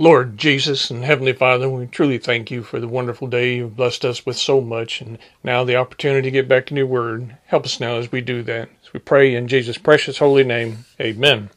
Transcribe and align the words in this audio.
Lord 0.00 0.38
Jesus 0.38 0.92
and 0.92 1.04
Heavenly 1.04 1.32
Father, 1.32 1.68
we 1.68 1.84
truly 1.86 2.18
thank 2.18 2.52
you 2.52 2.62
for 2.62 2.78
the 2.78 2.86
wonderful 2.86 3.26
day 3.26 3.56
you've 3.56 3.74
blessed 3.74 4.04
us 4.04 4.24
with 4.24 4.36
so 4.36 4.60
much, 4.60 5.00
and 5.00 5.18
now 5.42 5.64
the 5.64 5.74
opportunity 5.74 6.22
to 6.22 6.30
get 6.30 6.46
back 6.46 6.70
in 6.70 6.76
your 6.76 6.86
word. 6.86 7.36
Help 7.46 7.64
us 7.64 7.80
now 7.80 7.96
as 7.96 8.12
we 8.12 8.20
do 8.20 8.44
that. 8.44 8.68
As 8.84 8.92
we 8.92 9.00
pray 9.00 9.34
in 9.34 9.48
Jesus' 9.48 9.76
precious 9.76 10.18
holy 10.18 10.44
name, 10.44 10.84
amen. 11.00 11.50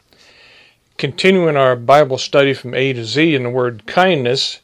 Continuing 0.98 1.56
our 1.56 1.76
Bible 1.76 2.18
study 2.18 2.56
from 2.56 2.74
A 2.74 2.94
to 2.94 3.06
Z 3.06 3.36
in 3.36 3.44
the 3.44 3.50
word 3.52 3.86
kindness, 3.86 4.62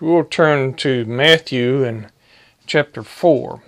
we 0.00 0.08
will 0.08 0.24
turn 0.24 0.74
to 0.74 1.06
Matthew 1.06 1.82
and 1.82 2.08
chapter 2.66 3.02
4. 3.02 3.62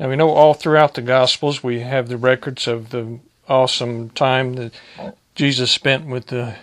Now 0.00 0.08
we 0.08 0.16
know 0.16 0.30
all 0.30 0.54
throughout 0.54 0.94
the 0.94 1.02
Gospels 1.02 1.62
we 1.62 1.80
have 1.80 2.08
the 2.08 2.16
records 2.16 2.66
of 2.66 2.90
the 2.90 3.20
awesome 3.48 4.10
time 4.10 4.54
that 4.54 4.72
Jesus 5.36 5.70
spent 5.70 6.06
with 6.06 6.26
the 6.26 6.56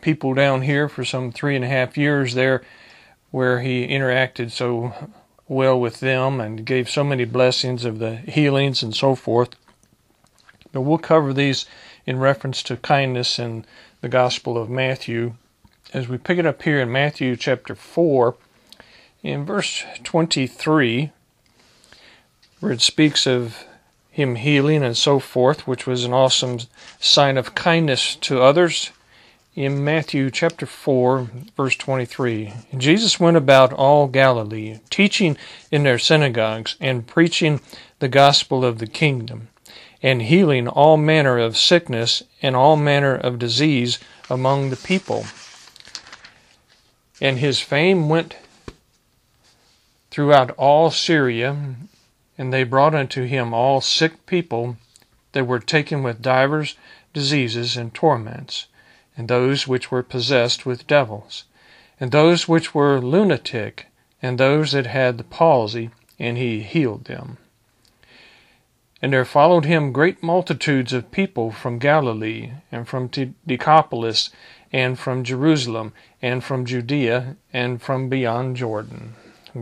people 0.00 0.34
down 0.34 0.62
here 0.62 0.88
for 0.88 1.04
some 1.04 1.32
three 1.32 1.56
and 1.56 1.64
a 1.64 1.68
half 1.68 1.96
years 1.96 2.34
there 2.34 2.62
where 3.30 3.60
he 3.60 3.86
interacted 3.86 4.50
so 4.50 5.10
well 5.48 5.78
with 5.80 6.00
them 6.00 6.40
and 6.40 6.64
gave 6.64 6.88
so 6.88 7.04
many 7.04 7.24
blessings 7.24 7.84
of 7.84 7.98
the 7.98 8.16
healings 8.16 8.82
and 8.82 8.94
so 8.94 9.14
forth. 9.14 9.50
But 10.72 10.82
we'll 10.82 10.98
cover 10.98 11.32
these 11.32 11.66
in 12.06 12.18
reference 12.18 12.62
to 12.64 12.76
kindness 12.76 13.38
in 13.38 13.64
the 14.00 14.08
Gospel 14.08 14.56
of 14.56 14.70
Matthew 14.70 15.34
as 15.92 16.08
we 16.08 16.18
pick 16.18 16.38
it 16.38 16.46
up 16.46 16.62
here 16.62 16.80
in 16.80 16.92
Matthew 16.92 17.36
chapter 17.36 17.74
4 17.74 18.36
in 19.22 19.44
verse 19.44 19.84
23 20.04 21.10
where 22.60 22.72
it 22.72 22.80
speaks 22.80 23.26
of 23.26 23.64
him 24.10 24.36
healing 24.36 24.82
and 24.82 24.96
so 24.96 25.18
forth, 25.18 25.66
which 25.66 25.86
was 25.86 26.04
an 26.04 26.12
awesome 26.12 26.58
sign 27.00 27.38
of 27.38 27.54
kindness 27.54 28.16
to 28.16 28.42
others 28.42 28.90
in 29.56 29.82
Matthew 29.82 30.30
chapter 30.30 30.64
4, 30.64 31.28
verse 31.56 31.74
23. 31.76 32.52
Jesus 32.76 33.18
went 33.18 33.36
about 33.36 33.72
all 33.72 34.06
Galilee, 34.06 34.78
teaching 34.90 35.36
in 35.72 35.82
their 35.82 35.98
synagogues 35.98 36.76
and 36.80 37.06
preaching 37.06 37.60
the 37.98 38.08
gospel 38.08 38.64
of 38.64 38.78
the 38.78 38.86
kingdom, 38.86 39.48
and 40.02 40.22
healing 40.22 40.68
all 40.68 40.96
manner 40.96 41.36
of 41.36 41.56
sickness 41.56 42.22
and 42.40 42.54
all 42.54 42.76
manner 42.76 43.14
of 43.14 43.40
disease 43.40 43.98
among 44.30 44.70
the 44.70 44.76
people. 44.76 45.26
And 47.20 47.38
his 47.38 47.60
fame 47.60 48.08
went 48.08 48.36
throughout 50.12 50.50
all 50.52 50.92
Syria, 50.92 51.74
and 52.38 52.52
they 52.52 52.62
brought 52.62 52.94
unto 52.94 53.24
him 53.24 53.52
all 53.52 53.80
sick 53.80 54.26
people 54.26 54.76
that 55.32 55.46
were 55.46 55.58
taken 55.58 56.04
with 56.04 56.22
divers 56.22 56.76
diseases 57.12 57.76
and 57.76 57.92
torments 57.92 58.68
and 59.20 59.28
those 59.28 59.68
which 59.68 59.90
were 59.90 60.02
possessed 60.02 60.64
with 60.64 60.86
devils, 60.86 61.44
and 62.00 62.10
those 62.10 62.48
which 62.48 62.74
were 62.74 63.02
lunatic, 63.02 63.84
and 64.22 64.38
those 64.38 64.72
that 64.72 64.86
had 64.86 65.18
the 65.18 65.24
palsy, 65.24 65.90
and 66.18 66.38
he 66.38 66.62
healed 66.62 67.04
them. 67.04 67.36
And 69.02 69.12
there 69.12 69.26
followed 69.26 69.66
him 69.66 69.92
great 69.92 70.22
multitudes 70.22 70.94
of 70.94 71.10
people 71.10 71.50
from 71.50 71.78
Galilee, 71.78 72.52
and 72.72 72.88
from 72.88 73.10
Decapolis, 73.46 74.30
and 74.72 74.98
from 74.98 75.22
Jerusalem, 75.22 75.92
and 76.22 76.42
from 76.42 76.64
Judea, 76.64 77.36
and 77.52 77.82
from 77.82 78.08
beyond 78.08 78.56
Jordan. 78.56 79.16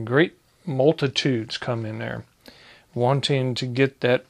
Great 0.04 0.38
multitudes 0.64 1.58
come 1.58 1.84
in 1.84 1.98
there, 1.98 2.24
wanting 2.94 3.56
to 3.56 3.66
get 3.66 4.02
that 4.02 4.24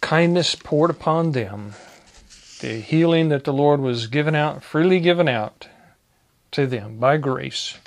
kindness 0.00 0.54
poured 0.54 0.90
upon 0.90 1.32
them 1.32 1.74
the 2.60 2.80
healing 2.80 3.28
that 3.30 3.44
the 3.44 3.52
Lord 3.52 3.80
was 3.80 4.06
given 4.06 4.34
out, 4.34 4.62
freely 4.62 5.00
given 5.00 5.28
out 5.28 5.68
to 6.52 6.66
them 6.66 6.98
by 6.98 7.16
grace. 7.16 7.78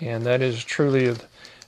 And 0.00 0.24
that 0.24 0.42
is 0.42 0.64
truly 0.64 1.14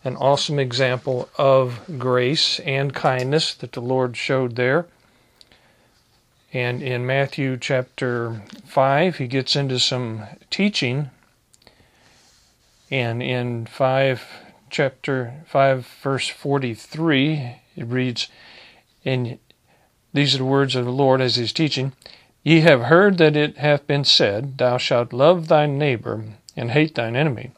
an 0.04 0.16
awesome 0.16 0.58
example 0.58 1.28
of 1.36 1.80
grace 1.98 2.60
and 2.60 2.94
kindness 2.94 3.54
that 3.54 3.72
the 3.72 3.80
Lord 3.80 4.16
showed 4.16 4.56
there. 4.56 4.86
And 6.52 6.82
in 6.82 7.06
Matthew 7.06 7.56
chapter 7.56 8.42
5, 8.66 9.16
he 9.16 9.26
gets 9.26 9.54
into 9.54 9.78
some 9.78 10.24
teaching. 10.50 11.10
And 12.90 13.22
in 13.22 13.66
5, 13.66 14.24
chapter 14.70 15.34
5, 15.46 15.86
verse 16.02 16.28
43, 16.28 17.56
it 17.76 17.86
reads, 17.86 18.28
and 19.04 19.38
these 20.12 20.34
are 20.34 20.38
the 20.38 20.44
words 20.44 20.74
of 20.74 20.84
the 20.84 20.90
Lord 20.90 21.20
as 21.20 21.36
he's 21.36 21.52
teaching. 21.52 21.92
Ye 22.42 22.60
have 22.60 22.82
heard 22.82 23.18
that 23.18 23.36
it 23.36 23.58
hath 23.58 23.86
been 23.86 24.04
said, 24.04 24.58
Thou 24.58 24.78
shalt 24.78 25.12
love 25.12 25.48
thy 25.48 25.66
neighbor, 25.66 26.24
and 26.56 26.70
hate 26.70 26.94
thine 26.94 27.16
enemy. 27.16 27.50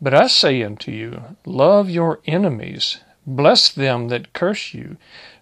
But 0.00 0.14
I 0.14 0.26
say 0.26 0.62
unto 0.62 0.92
you, 0.92 1.36
Love 1.44 1.90
your 1.90 2.20
enemies, 2.26 2.98
bless 3.26 3.70
them 3.70 4.08
that 4.08 4.32
curse 4.32 4.74
you, 4.74 4.96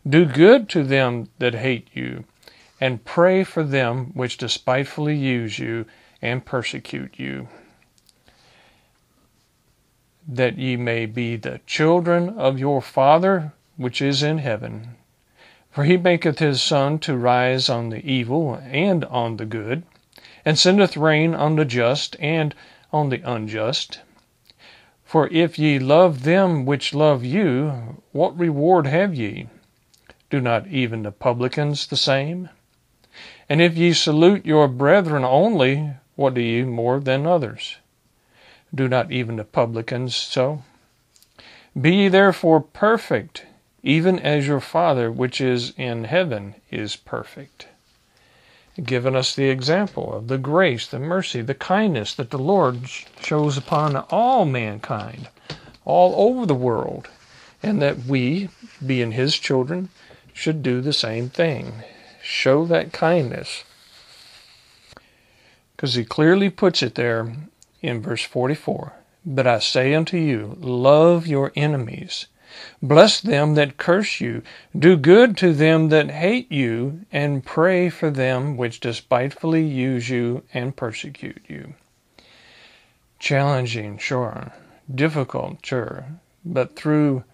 do 0.08 0.24
good 0.24 0.68
to 0.70 0.82
them 0.82 1.28
that 1.38 1.54
hate 1.54 1.88
you, 1.92 2.24
and 2.80 3.04
pray 3.04 3.44
for 3.44 3.62
them 3.62 4.12
which 4.14 4.38
despitefully 4.38 5.16
use 5.16 5.58
you 5.58 5.86
and 6.22 6.44
persecute 6.44 7.18
you, 7.18 7.48
that 10.26 10.58
ye 10.58 10.76
may 10.76 11.06
be 11.06 11.36
the 11.36 11.60
children 11.66 12.30
of 12.30 12.58
your 12.58 12.80
Father 12.80 13.52
which 13.76 14.00
is 14.00 14.22
in 14.22 14.38
heaven. 14.38 14.96
For 15.76 15.84
he 15.84 15.98
maketh 15.98 16.38
his 16.38 16.62
sun 16.62 17.00
to 17.00 17.18
rise 17.18 17.68
on 17.68 17.90
the 17.90 18.02
evil 18.02 18.58
and 18.64 19.04
on 19.04 19.36
the 19.36 19.44
good, 19.44 19.82
and 20.42 20.58
sendeth 20.58 20.96
rain 20.96 21.34
on 21.34 21.56
the 21.56 21.66
just 21.66 22.16
and 22.18 22.54
on 22.94 23.10
the 23.10 23.20
unjust. 23.30 24.00
For 25.04 25.28
if 25.28 25.58
ye 25.58 25.78
love 25.78 26.22
them 26.22 26.64
which 26.64 26.94
love 26.94 27.26
you, 27.26 28.00
what 28.12 28.38
reward 28.38 28.86
have 28.86 29.14
ye? 29.14 29.48
Do 30.30 30.40
not 30.40 30.66
even 30.68 31.02
the 31.02 31.12
publicans 31.12 31.86
the 31.86 31.98
same? 31.98 32.48
And 33.46 33.60
if 33.60 33.76
ye 33.76 33.92
salute 33.92 34.46
your 34.46 34.68
brethren 34.68 35.26
only, 35.26 35.90
what 36.14 36.32
do 36.32 36.40
ye 36.40 36.62
more 36.62 37.00
than 37.00 37.26
others? 37.26 37.76
Do 38.74 38.88
not 38.88 39.12
even 39.12 39.36
the 39.36 39.44
publicans 39.44 40.16
so? 40.16 40.62
Be 41.78 41.96
ye 41.96 42.08
therefore 42.08 42.62
perfect, 42.62 43.44
even 43.82 44.18
as 44.18 44.46
your 44.46 44.60
Father 44.60 45.10
which 45.10 45.40
is 45.40 45.72
in 45.76 46.04
heaven 46.04 46.54
is 46.70 46.96
perfect. 46.96 47.68
Given 48.82 49.16
us 49.16 49.34
the 49.34 49.48
example 49.48 50.12
of 50.12 50.28
the 50.28 50.38
grace, 50.38 50.86
the 50.86 50.98
mercy, 50.98 51.40
the 51.40 51.54
kindness 51.54 52.14
that 52.14 52.30
the 52.30 52.38
Lord 52.38 52.88
shows 53.22 53.56
upon 53.56 53.96
all 54.10 54.44
mankind, 54.44 55.28
all 55.84 56.28
over 56.28 56.44
the 56.44 56.54
world, 56.54 57.08
and 57.62 57.80
that 57.80 58.04
we, 58.04 58.50
being 58.84 59.12
His 59.12 59.38
children, 59.38 59.88
should 60.34 60.62
do 60.62 60.80
the 60.82 60.92
same 60.92 61.30
thing. 61.30 61.72
Show 62.22 62.66
that 62.66 62.92
kindness. 62.92 63.64
Because 65.74 65.94
He 65.94 66.04
clearly 66.04 66.50
puts 66.50 66.82
it 66.82 66.96
there 66.96 67.34
in 67.80 68.02
verse 68.02 68.22
44 68.22 68.92
But 69.24 69.46
I 69.46 69.58
say 69.58 69.94
unto 69.94 70.18
you, 70.18 70.56
love 70.60 71.26
your 71.26 71.52
enemies 71.56 72.26
Bless 72.82 73.20
them 73.20 73.54
that 73.54 73.76
curse 73.76 74.20
you, 74.20 74.42
do 74.78 74.96
good 74.96 75.36
to 75.38 75.52
them 75.52 75.88
that 75.88 76.10
hate 76.10 76.50
you, 76.50 77.00
and 77.10 77.44
pray 77.44 77.88
for 77.88 78.10
them 78.10 78.56
which 78.56 78.80
despitefully 78.80 79.64
use 79.64 80.08
you 80.08 80.42
and 80.54 80.76
persecute 80.76 81.42
you. 81.48 81.74
Challenging, 83.18 83.98
sure. 83.98 84.52
Difficult, 84.92 85.64
sure. 85.64 86.06
But 86.44 86.76
through 86.76 87.24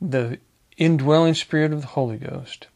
the 0.00 0.38
indwelling 0.76 1.34
spirit 1.34 1.72
of 1.72 1.82
the 1.82 1.88
Holy 1.88 2.16
Ghost, 2.16 2.66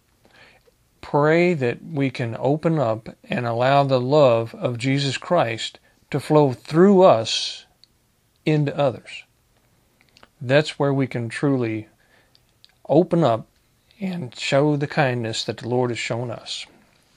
pray 1.01 1.55
that 1.55 1.85
we 1.85 2.11
can 2.11 2.37
open 2.39 2.79
up 2.79 3.09
and 3.25 3.47
allow 3.47 3.83
the 3.85 4.01
love 4.01 4.55
of 4.55 4.79
Jesus 4.79 5.19
Christ 5.19 5.79
to 6.11 6.21
flow 6.21 6.53
through 6.53 7.03
us 7.03 7.67
into 8.45 8.77
others 8.77 9.25
that's 10.43 10.79
where 10.79 10.93
we 10.93 11.07
can 11.07 11.29
truly 11.29 11.89
open 12.89 13.23
up 13.23 13.47
and 14.01 14.35
show 14.37 14.77
the 14.77 14.89
kindness 14.89 15.45
that 15.45 15.59
the 15.59 15.69
Lord 15.69 15.91
has 15.91 15.99
shown 15.99 16.31
us 16.31 16.67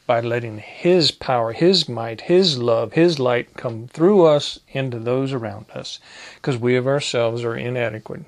by 0.06 0.22
letting 0.22 0.60
His 0.60 1.10
power, 1.10 1.52
His 1.52 1.90
might, 1.90 2.22
His 2.22 2.60
love, 2.60 2.94
His 2.94 3.18
light 3.18 3.56
come 3.58 3.88
through 3.88 4.26
us 4.26 4.60
into 4.70 5.00
those 5.00 5.34
around 5.34 5.66
us, 5.72 6.00
because 6.36 6.58
we 6.58 6.76
of 6.76 6.86
ourselves 6.86 7.44
are 7.44 7.56
inadequate. 7.56 8.24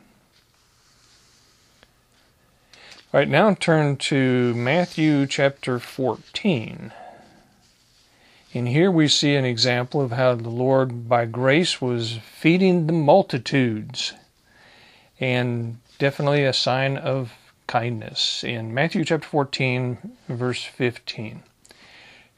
All 3.14 3.20
right, 3.20 3.30
now 3.30 3.54
turn 3.54 3.98
to 3.98 4.56
Matthew 4.56 5.28
chapter 5.28 5.78
14. 5.78 6.92
And 8.56 8.68
here 8.68 8.90
we 8.90 9.08
see 9.08 9.36
an 9.36 9.46
example 9.46 10.02
of 10.02 10.14
how 10.14 10.34
the 10.34 10.50
Lord, 10.50 11.08
by 11.08 11.26
grace, 11.26 11.80
was 11.80 12.18
feeding 12.40 12.88
the 12.88 12.94
multitudes 12.94 14.14
and 15.20 15.80
definitely 15.98 16.44
a 16.44 16.54
sign 16.54 16.98
of 16.98 17.34
kindness. 17.66 18.44
In 18.44 18.74
Matthew 18.74 19.04
chapter 19.04 19.28
14, 19.28 20.18
verse 20.30 20.64
15, 20.64 21.44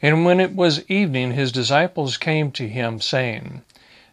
And 0.02 0.26
when 0.26 0.40
it 0.40 0.56
was 0.56 0.90
evening, 0.90 1.34
his 1.34 1.52
disciples 1.52 2.18
came 2.18 2.52
to 2.54 2.68
him, 2.68 3.00
saying, 3.02 3.62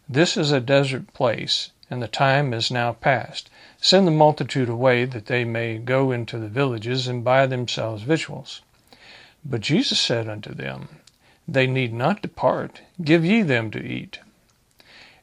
This 0.09 0.37
is 0.37 0.51
a 0.51 0.59
desert 0.59 1.13
place, 1.13 1.71
and 1.89 2.01
the 2.01 2.07
time 2.07 2.53
is 2.53 2.69
now 2.69 2.93
past. 2.93 3.49
Send 3.79 4.05
the 4.05 4.11
multitude 4.11 4.69
away, 4.69 5.05
that 5.05 5.27
they 5.27 5.45
may 5.45 5.77
go 5.77 6.11
into 6.11 6.37
the 6.37 6.49
villages 6.49 7.07
and 7.07 7.23
buy 7.23 7.45
themselves 7.45 8.03
victuals. 8.03 8.61
But 9.45 9.61
Jesus 9.61 9.99
said 9.99 10.27
unto 10.27 10.53
them, 10.53 10.89
They 11.47 11.67
need 11.67 11.93
not 11.93 12.21
depart. 12.21 12.81
Give 13.01 13.23
ye 13.23 13.43
them 13.43 13.71
to 13.71 13.81
eat. 13.81 14.19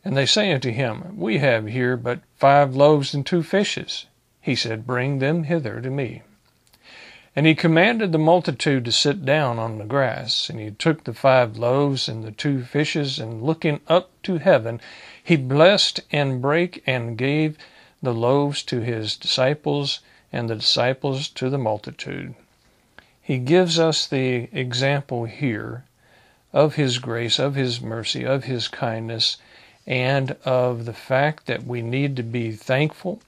And 0.05 0.15
they 0.17 0.27
say 0.27 0.53
unto 0.53 0.71
him, 0.71 1.17
We 1.17 1.39
have 1.39 1.67
here 1.67 1.97
but 1.97 2.21
five 2.37 2.77
loaves 2.77 3.15
and 3.15 3.25
two 3.25 3.43
fishes. 3.43 4.05
He 4.41 4.55
said, 4.55 4.87
Bring 4.87 5.19
them 5.19 5.45
hither 5.45 5.81
to 5.81 5.89
me. 5.89 6.21
And 7.35 7.47
he 7.47 7.55
commanded 7.55 8.13
the 8.13 8.19
multitude 8.19 8.85
to 8.85 8.93
sit 8.93 9.25
down 9.25 9.59
on 9.59 9.79
the 9.79 9.87
grass. 9.87 10.51
And 10.51 10.61
he 10.61 10.71
took 10.73 11.05
the 11.05 11.15
five 11.15 11.57
loaves 11.57 12.07
and 12.09 12.23
the 12.23 12.33
two 12.33 12.63
fishes, 12.65 13.19
and 13.19 13.43
looking 13.43 13.81
up 13.89 14.11
to 14.25 14.37
heaven, 14.37 14.79
he 15.23 15.37
blessed 15.37 16.01
and 16.13 16.43
brake 16.43 16.83
and 16.87 17.17
gave 17.17 17.57
the 18.03 18.13
loaves 18.13 18.63
to 18.65 18.81
his 18.81 19.17
disciples, 19.17 20.01
and 20.31 20.51
the 20.51 20.57
disciples 20.57 21.29
to 21.29 21.49
the 21.49 21.57
multitude. 21.57 22.35
He 23.23 23.39
gives 23.39 23.79
us 23.79 24.07
the 24.07 24.51
example 24.53 25.25
here 25.25 25.85
of 26.53 26.75
his 26.75 26.99
grace, 26.99 27.39
of 27.39 27.55
his 27.55 27.81
mercy, 27.81 28.25
of 28.25 28.45
his 28.45 28.69
kindness, 28.69 29.39
and 29.87 30.37
of 30.45 30.85
the 30.85 30.93
fact 30.93 31.47
that 31.47 31.67
we 31.67 31.83
need 31.83 32.17
to 32.17 32.23
be 32.23 32.53
thankful, 32.53 33.21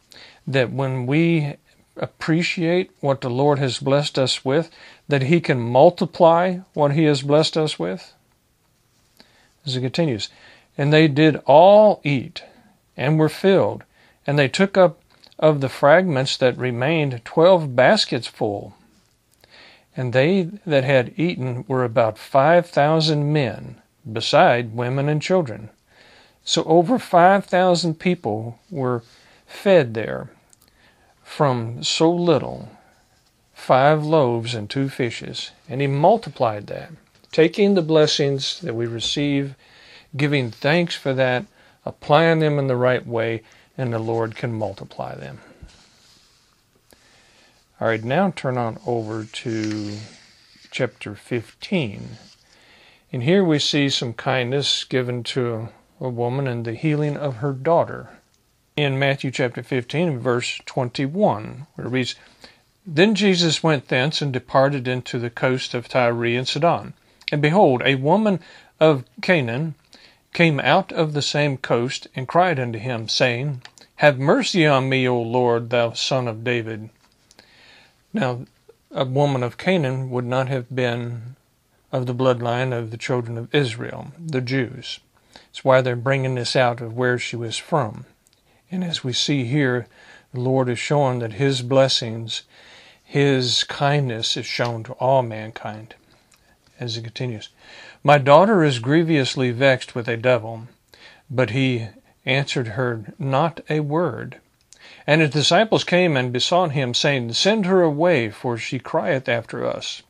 that 0.46 0.70
when 0.70 1.06
we 1.06 1.56
appreciate 1.96 2.90
what 3.00 3.20
the 3.20 3.30
Lord 3.30 3.58
has 3.58 3.78
blessed 3.78 4.18
us 4.18 4.44
with, 4.44 4.70
that 5.08 5.22
He 5.22 5.40
can 5.40 5.60
multiply 5.60 6.58
what 6.74 6.92
He 6.92 7.04
has 7.04 7.22
blessed 7.22 7.56
us 7.56 7.78
with? 7.78 8.12
As 9.64 9.76
it 9.76 9.80
continues, 9.80 10.28
and 10.78 10.92
they 10.92 11.08
did 11.08 11.36
all 11.46 12.00
eat 12.04 12.42
and 12.96 13.18
were 13.18 13.28
filled, 13.28 13.82
and 14.26 14.38
they 14.38 14.48
took 14.48 14.76
up 14.76 15.00
of 15.38 15.60
the 15.60 15.68
fragments 15.68 16.36
that 16.36 16.56
remained 16.56 17.22
twelve 17.24 17.76
baskets 17.76 18.26
full. 18.26 18.74
And 19.96 20.12
they 20.12 20.50
that 20.64 20.84
had 20.84 21.12
eaten 21.16 21.64
were 21.68 21.84
about 21.84 22.18
five 22.18 22.66
thousand 22.66 23.32
men, 23.32 23.80
beside 24.10 24.74
women 24.74 25.08
and 25.08 25.20
children. 25.20 25.70
So 26.46 26.62
over 26.62 26.98
5,000 27.00 27.98
people 27.98 28.60
were 28.70 29.02
fed 29.46 29.94
there 29.94 30.30
from 31.24 31.82
so 31.82 32.10
little 32.10 32.70
five 33.52 34.04
loaves 34.04 34.54
and 34.54 34.70
two 34.70 34.88
fishes. 34.88 35.50
And 35.68 35.80
he 35.80 35.88
multiplied 35.88 36.68
that, 36.68 36.92
taking 37.32 37.74
the 37.74 37.82
blessings 37.82 38.60
that 38.60 38.76
we 38.76 38.86
receive, 38.86 39.56
giving 40.16 40.52
thanks 40.52 40.94
for 40.94 41.12
that, 41.14 41.46
applying 41.84 42.38
them 42.38 42.60
in 42.60 42.68
the 42.68 42.76
right 42.76 43.04
way, 43.04 43.42
and 43.76 43.92
the 43.92 43.98
Lord 43.98 44.36
can 44.36 44.52
multiply 44.52 45.16
them. 45.16 45.40
All 47.80 47.88
right, 47.88 48.04
now 48.04 48.30
turn 48.30 48.56
on 48.56 48.78
over 48.86 49.24
to 49.24 49.98
chapter 50.70 51.16
15. 51.16 52.18
And 53.12 53.22
here 53.24 53.42
we 53.42 53.58
see 53.58 53.88
some 53.88 54.12
kindness 54.12 54.84
given 54.84 55.24
to 55.24 55.70
a 56.00 56.08
woman 56.08 56.46
and 56.46 56.64
the 56.64 56.74
healing 56.74 57.16
of 57.16 57.36
her 57.36 57.52
daughter. 57.52 58.10
In 58.76 58.98
Matthew 58.98 59.30
chapter 59.30 59.62
15, 59.62 60.18
verse 60.18 60.60
21, 60.66 61.66
where 61.74 61.86
it 61.86 61.90
reads, 61.90 62.14
Then 62.86 63.14
Jesus 63.14 63.62
went 63.62 63.88
thence 63.88 64.20
and 64.20 64.32
departed 64.32 64.86
into 64.86 65.18
the 65.18 65.30
coast 65.30 65.72
of 65.72 65.88
Tyre 65.88 66.36
and 66.36 66.46
Sidon. 66.46 66.92
And 67.32 67.40
behold, 67.40 67.82
a 67.84 67.94
woman 67.94 68.40
of 68.78 69.04
Canaan 69.22 69.74
came 70.34 70.60
out 70.60 70.92
of 70.92 71.14
the 71.14 71.22
same 71.22 71.56
coast 71.56 72.08
and 72.14 72.28
cried 72.28 72.60
unto 72.60 72.78
him, 72.78 73.08
saying, 73.08 73.62
Have 73.96 74.18
mercy 74.18 74.66
on 74.66 74.90
me, 74.90 75.08
O 75.08 75.20
Lord, 75.20 75.70
thou 75.70 75.92
son 75.92 76.28
of 76.28 76.44
David. 76.44 76.90
Now, 78.12 78.44
a 78.90 79.06
woman 79.06 79.42
of 79.42 79.56
Canaan 79.56 80.10
would 80.10 80.26
not 80.26 80.48
have 80.48 80.74
been 80.74 81.36
of 81.90 82.06
the 82.06 82.14
bloodline 82.14 82.76
of 82.76 82.90
the 82.90 82.98
children 82.98 83.38
of 83.38 83.54
Israel, 83.54 84.12
the 84.18 84.42
Jews. 84.42 85.00
That's 85.56 85.64
why 85.64 85.80
they're 85.80 85.96
bringing 85.96 86.34
this 86.34 86.54
out 86.54 86.82
of 86.82 86.98
where 86.98 87.18
she 87.18 87.34
was 87.34 87.56
from. 87.56 88.04
And 88.70 88.84
as 88.84 89.02
we 89.02 89.14
see 89.14 89.46
here, 89.46 89.86
the 90.34 90.40
Lord 90.40 90.68
is 90.68 90.78
showing 90.78 91.20
that 91.20 91.32
His 91.32 91.62
blessings, 91.62 92.42
His 93.02 93.64
kindness 93.64 94.36
is 94.36 94.44
shown 94.44 94.82
to 94.82 94.92
all 95.00 95.22
mankind. 95.22 95.94
As 96.78 96.98
it 96.98 97.04
continues, 97.04 97.48
My 98.04 98.18
daughter 98.18 98.62
is 98.64 98.80
grievously 98.80 99.50
vexed 99.50 99.94
with 99.94 100.08
a 100.08 100.18
devil. 100.18 100.68
But 101.30 101.48
he 101.48 101.88
answered 102.26 102.68
her 102.76 103.14
not 103.18 103.62
a 103.70 103.80
word. 103.80 104.36
And 105.06 105.22
his 105.22 105.30
disciples 105.30 105.84
came 105.84 106.18
and 106.18 106.34
besought 106.34 106.72
him, 106.72 106.92
saying, 106.92 107.32
Send 107.32 107.64
her 107.64 107.80
away, 107.80 108.28
for 108.28 108.58
she 108.58 108.78
crieth 108.78 109.26
after 109.26 109.66
us. 109.66 110.02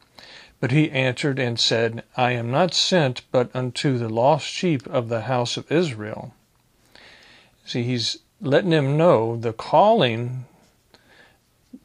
But 0.67 0.73
he 0.73 0.91
answered 0.91 1.39
and 1.39 1.61
said, 1.61 2.03
I 2.17 2.33
am 2.33 2.51
not 2.51 2.75
sent 2.75 3.23
but 3.31 3.55
unto 3.55 3.99
the 3.99 4.09
lost 4.09 4.49
sheep 4.49 4.85
of 4.89 5.09
the 5.09 5.21
house 5.21 5.57
of 5.57 5.71
Israel. 5.71 6.35
See, 7.65 7.85
he's 7.85 8.19
letting 8.41 8.71
them 8.71 8.97
know 8.97 9.37
the 9.37 9.53
calling 9.53 10.47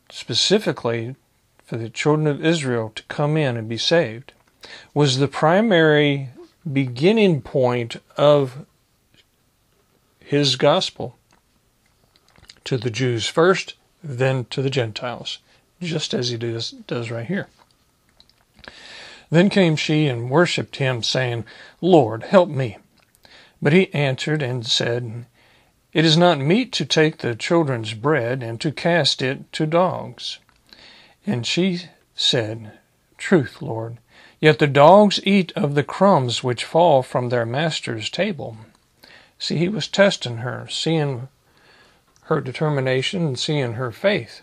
specifically 0.09 1.15
for 1.63 1.77
the 1.77 1.91
children 1.91 2.25
of 2.25 2.43
Israel 2.43 2.91
to 2.95 3.03
come 3.03 3.37
in 3.37 3.55
and 3.55 3.69
be 3.69 3.77
saved 3.77 4.33
was 4.95 5.19
the 5.19 5.27
primary 5.27 6.29
beginning 6.65 7.43
point 7.43 7.97
of 8.17 8.65
his 10.17 10.55
gospel 10.55 11.19
to 12.63 12.77
the 12.77 12.89
Jews 12.89 13.27
first, 13.27 13.75
then 14.03 14.45
to 14.45 14.63
the 14.63 14.71
Gentiles, 14.71 15.37
just 15.79 16.15
as 16.15 16.29
he 16.29 16.37
does, 16.37 16.71
does 16.71 17.11
right 17.11 17.27
here. 17.27 17.47
Then 19.31 19.49
came 19.49 19.77
she 19.77 20.07
and 20.07 20.29
worshipped 20.29 20.75
him, 20.75 21.01
saying, 21.01 21.45
Lord, 21.79 22.23
help 22.23 22.49
me. 22.49 22.77
But 23.61 23.73
he 23.73 23.93
answered 23.93 24.41
and 24.41 24.65
said, 24.65 25.25
It 25.93 26.03
is 26.03 26.17
not 26.17 26.37
meet 26.37 26.73
to 26.73 26.85
take 26.85 27.19
the 27.19 27.33
children's 27.33 27.93
bread 27.93 28.43
and 28.43 28.59
to 28.61 28.71
cast 28.71 29.21
it 29.21 29.51
to 29.53 29.65
dogs. 29.65 30.39
And 31.25 31.47
she 31.47 31.83
said, 32.13 32.77
Truth, 33.17 33.61
Lord, 33.61 33.99
yet 34.39 34.59
the 34.59 34.67
dogs 34.67 35.21
eat 35.23 35.53
of 35.55 35.75
the 35.75 35.83
crumbs 35.83 36.43
which 36.43 36.65
fall 36.65 37.01
from 37.01 37.29
their 37.29 37.45
master's 37.45 38.09
table. 38.09 38.57
See, 39.39 39.57
he 39.57 39.69
was 39.69 39.87
testing 39.87 40.37
her, 40.37 40.67
seeing 40.69 41.29
her 42.23 42.41
determination 42.41 43.25
and 43.25 43.39
seeing 43.39 43.73
her 43.73 43.91
faith. 43.91 44.41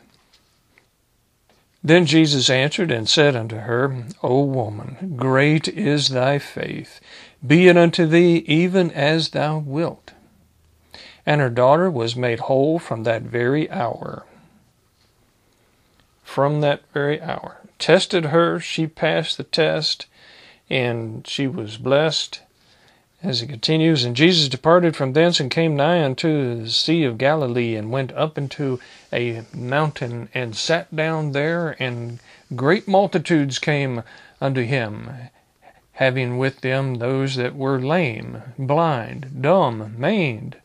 Then 1.89 2.05
Jesus 2.05 2.51
answered 2.51 2.91
and 2.91 3.09
said 3.09 3.35
unto 3.35 3.57
her, 3.57 4.05
O 4.23 4.43
woman, 4.43 5.15
great 5.17 5.69
is 5.69 6.11
thy 6.11 6.39
faith. 6.39 7.01
Be 7.45 7.67
it 7.67 7.79
unto 7.79 8.05
thee 8.05 8.45
even 8.47 8.91
as 8.91 9.31
thou 9.31 9.57
wilt. 9.57 10.13
And 11.25 11.41
her 11.41 11.49
daughter 11.49 11.91
was 11.91 12.15
made 12.15 12.41
whole 12.41 12.79
from 12.79 13.05
that 13.05 13.23
very 13.23 13.71
hour. 13.71 14.27
From 16.23 16.61
that 16.61 16.83
very 16.93 17.23
hour. 17.23 17.63
Tested 17.79 18.27
her, 18.27 18.61
she 18.61 18.87
passed 18.87 19.39
the 19.39 19.45
test, 19.45 20.05
and 20.69 21.27
she 21.27 21.47
was 21.47 21.79
blessed 21.79 22.43
as 23.21 23.43
it 23.43 23.49
continues, 23.49 24.05
and 24.05 24.15
Jesus 24.15 24.49
departed 24.49 24.95
from 24.95 25.13
thence 25.13 25.41
and 25.41 25.51
came 25.51 25.75
nigh 25.75 26.05
unto 26.05 26.63
the 26.63 26.71
Sea 26.71 27.03
of 27.03 27.19
Galilee, 27.19 27.75
and 27.75 27.91
went 27.91 28.13
up 28.13 28.39
into 28.39 28.79
a 29.13 29.43
mountain, 29.53 30.29
and 30.33 30.55
sat 30.55 30.95
down 30.95 31.33
there, 31.33 31.75
and 31.83 32.21
great 32.55 32.87
multitudes 32.87 33.59
came 33.59 34.05
unto 34.41 34.63
him, 34.63 35.11
having 35.95 36.39
with 36.39 36.61
them 36.61 36.95
those 36.95 37.35
that 37.35 37.57
were 37.57 37.81
lame, 37.81 38.41
blind, 38.57 39.43
dumb, 39.43 39.97
maimed, 39.99 40.57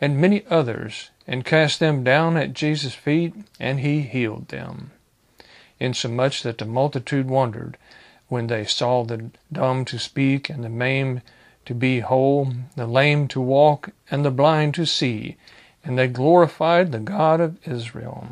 and 0.00 0.16
many 0.20 0.44
others, 0.48 1.10
and 1.26 1.44
cast 1.44 1.80
them 1.80 2.04
down 2.04 2.36
at 2.36 2.52
Jesus' 2.52 2.94
feet, 2.94 3.34
and 3.58 3.80
he 3.80 4.02
healed 4.02 4.46
them. 4.48 4.92
Insomuch 5.80 6.44
that 6.44 6.58
the 6.58 6.64
multitude 6.64 7.28
wondered 7.28 7.76
when 8.28 8.46
they 8.46 8.64
saw 8.64 9.02
the 9.02 9.30
dumb 9.52 9.84
to 9.86 9.98
speak, 9.98 10.48
and 10.48 10.62
the 10.62 10.68
maimed 10.68 11.20
to 11.68 11.74
be 11.74 12.00
whole, 12.00 12.50
the 12.76 12.86
lame 12.86 13.28
to 13.28 13.38
walk, 13.38 13.90
and 14.10 14.24
the 14.24 14.30
blind 14.30 14.72
to 14.72 14.86
see, 14.86 15.36
and 15.84 15.98
they 15.98 16.08
glorified 16.08 16.90
the 16.90 16.98
God 16.98 17.42
of 17.42 17.58
Israel, 17.68 18.28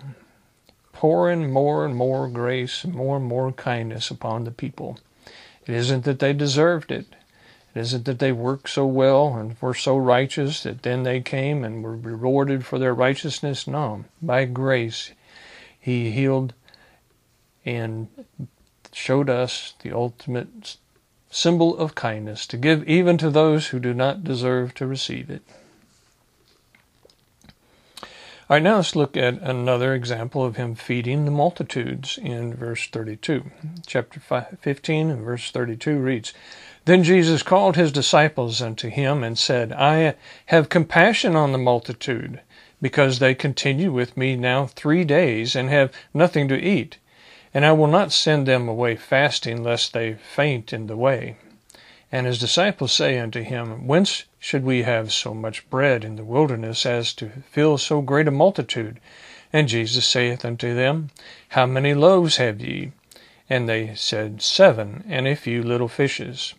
pouring 0.94 1.52
more 1.52 1.84
and 1.84 1.94
more 1.94 2.28
grace, 2.28 2.82
and 2.82 2.94
more 2.94 3.18
and 3.18 3.26
more 3.26 3.52
kindness 3.52 4.10
upon 4.10 4.44
the 4.44 4.50
people. 4.50 4.98
It 5.66 5.74
isn't 5.74 6.04
that 6.04 6.18
they 6.18 6.32
deserved 6.32 6.90
it. 6.90 7.08
It 7.74 7.80
isn't 7.80 8.06
that 8.06 8.20
they 8.20 8.32
worked 8.32 8.70
so 8.70 8.86
well 8.86 9.34
and 9.34 9.54
were 9.60 9.74
so 9.74 9.98
righteous 9.98 10.62
that 10.62 10.82
then 10.82 11.02
they 11.02 11.20
came 11.20 11.62
and 11.62 11.84
were 11.84 11.94
rewarded 11.94 12.64
for 12.64 12.78
their 12.78 12.94
righteousness. 12.94 13.66
No, 13.66 14.06
by 14.22 14.46
grace, 14.46 15.10
He 15.78 16.10
healed 16.10 16.54
and 17.66 18.08
showed 18.94 19.28
us 19.28 19.74
the 19.82 19.92
ultimate 19.92 20.78
symbol 21.30 21.76
of 21.76 21.94
kindness, 21.94 22.46
to 22.46 22.56
give 22.56 22.88
even 22.88 23.18
to 23.18 23.30
those 23.30 23.68
who 23.68 23.78
do 23.78 23.92
not 23.92 24.24
deserve 24.24 24.74
to 24.74 24.86
receive 24.86 25.30
it. 25.30 25.42
All 28.48 28.54
right, 28.54 28.62
now 28.62 28.76
let's 28.76 28.94
look 28.94 29.16
at 29.16 29.42
another 29.42 29.92
example 29.92 30.44
of 30.44 30.54
him 30.54 30.76
feeding 30.76 31.24
the 31.24 31.32
multitudes 31.32 32.16
in 32.16 32.54
verse 32.54 32.86
32. 32.86 33.50
Chapter 33.88 34.20
15 34.60 35.10
and 35.10 35.24
verse 35.24 35.50
32 35.50 35.98
reads, 35.98 36.32
Then 36.84 37.02
Jesus 37.02 37.42
called 37.42 37.74
his 37.74 37.90
disciples 37.90 38.62
unto 38.62 38.88
him 38.88 39.24
and 39.24 39.36
said, 39.36 39.72
I 39.72 40.14
have 40.46 40.68
compassion 40.68 41.34
on 41.34 41.50
the 41.50 41.58
multitude, 41.58 42.40
because 42.80 43.18
they 43.18 43.34
continue 43.34 43.90
with 43.90 44.16
me 44.16 44.36
now 44.36 44.66
three 44.66 45.02
days 45.02 45.56
and 45.56 45.68
have 45.68 45.92
nothing 46.14 46.46
to 46.46 46.56
eat. 46.56 46.98
And 47.56 47.64
I 47.64 47.72
will 47.72 47.86
not 47.86 48.12
send 48.12 48.46
them 48.46 48.68
away 48.68 48.96
fasting, 48.96 49.62
lest 49.62 49.94
they 49.94 50.12
faint 50.12 50.74
in 50.74 50.88
the 50.88 50.96
way. 50.96 51.36
And 52.12 52.26
his 52.26 52.38
disciples 52.38 52.92
say 52.92 53.18
unto 53.18 53.40
him, 53.40 53.86
Whence 53.86 54.24
should 54.38 54.62
we 54.62 54.82
have 54.82 55.10
so 55.10 55.32
much 55.32 55.66
bread 55.70 56.04
in 56.04 56.16
the 56.16 56.22
wilderness 56.22 56.84
as 56.84 57.14
to 57.14 57.30
fill 57.50 57.78
so 57.78 58.02
great 58.02 58.28
a 58.28 58.30
multitude? 58.30 59.00
And 59.54 59.68
Jesus 59.68 60.06
saith 60.06 60.44
unto 60.44 60.74
them, 60.74 61.08
How 61.48 61.64
many 61.64 61.94
loaves 61.94 62.36
have 62.36 62.60
ye? 62.60 62.92
And 63.48 63.66
they 63.66 63.94
said, 63.94 64.42
Seven, 64.42 65.02
and 65.08 65.26
a 65.26 65.34
few 65.34 65.62
little 65.62 65.88
fishes. 65.88 66.52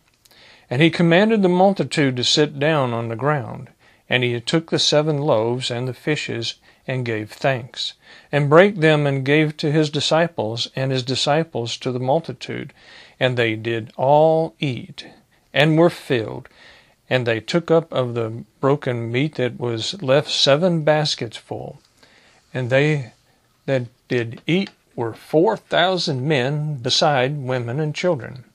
And 0.68 0.82
he 0.82 0.90
commanded 0.90 1.44
the 1.44 1.48
multitude 1.48 2.16
to 2.16 2.24
sit 2.24 2.58
down 2.58 2.96
on 2.96 3.10
the 3.10 3.16
ground. 3.16 3.70
And 4.10 4.24
he 4.24 4.42
took 4.42 4.72
the 4.72 4.80
seven 4.80 5.20
loaves 5.20 5.70
and 5.70 5.88
the 5.88 5.94
fishes, 5.94 6.56
and 6.88 7.06
gave 7.06 7.30
thanks, 7.30 7.94
and 8.32 8.50
brake 8.50 8.78
them, 8.78 9.06
and 9.06 9.26
gave 9.26 9.58
to 9.58 9.72
his 9.72 9.90
disciples, 9.90 10.70
and 10.76 10.92
his 10.92 11.04
disciples 11.04 11.76
to 11.78 11.92
the 11.92 12.00
multitude. 12.00 12.74
And 13.20 13.36
they 13.36 13.56
did 13.56 13.92
all 13.98 14.56
eat, 14.60 15.06
and 15.54 15.78
were 15.78 15.90
filled. 15.90 16.48
And 17.10 17.26
they 17.28 17.40
took 17.40 17.70
up 17.70 17.92
of 17.92 18.14
the 18.14 18.44
broken 18.62 19.12
meat 19.12 19.36
that 19.36 19.60
was 19.60 20.02
left 20.02 20.30
seven 20.30 20.84
baskets 20.84 21.38
full. 21.38 21.82
And 22.54 22.70
they 22.70 23.12
that 23.66 23.88
did 24.08 24.42
eat 24.48 24.70
were 24.96 25.14
four 25.14 25.58
thousand 25.58 26.28
men, 26.28 26.76
beside 26.76 27.38
women 27.38 27.80
and 27.80 27.94
children. 27.94 28.46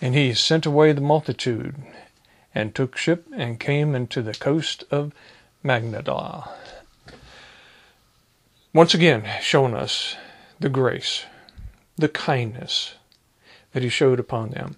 And 0.00 0.14
he 0.14 0.34
sent 0.34 0.66
away 0.66 0.92
the 0.92 1.00
multitude, 1.00 1.74
and 2.54 2.74
took 2.74 2.96
ship, 2.96 3.26
and 3.34 3.58
came 3.58 3.94
into 3.94 4.22
the 4.22 4.34
coast 4.34 4.84
of 4.90 5.12
Magdala. 5.62 6.54
Once 8.74 8.92
again, 8.92 9.24
showing 9.40 9.74
us 9.74 10.14
the 10.60 10.68
grace, 10.68 11.24
the 11.96 12.08
kindness 12.08 12.94
that 13.72 13.82
he 13.82 13.88
showed 13.88 14.20
upon 14.20 14.50
them. 14.50 14.76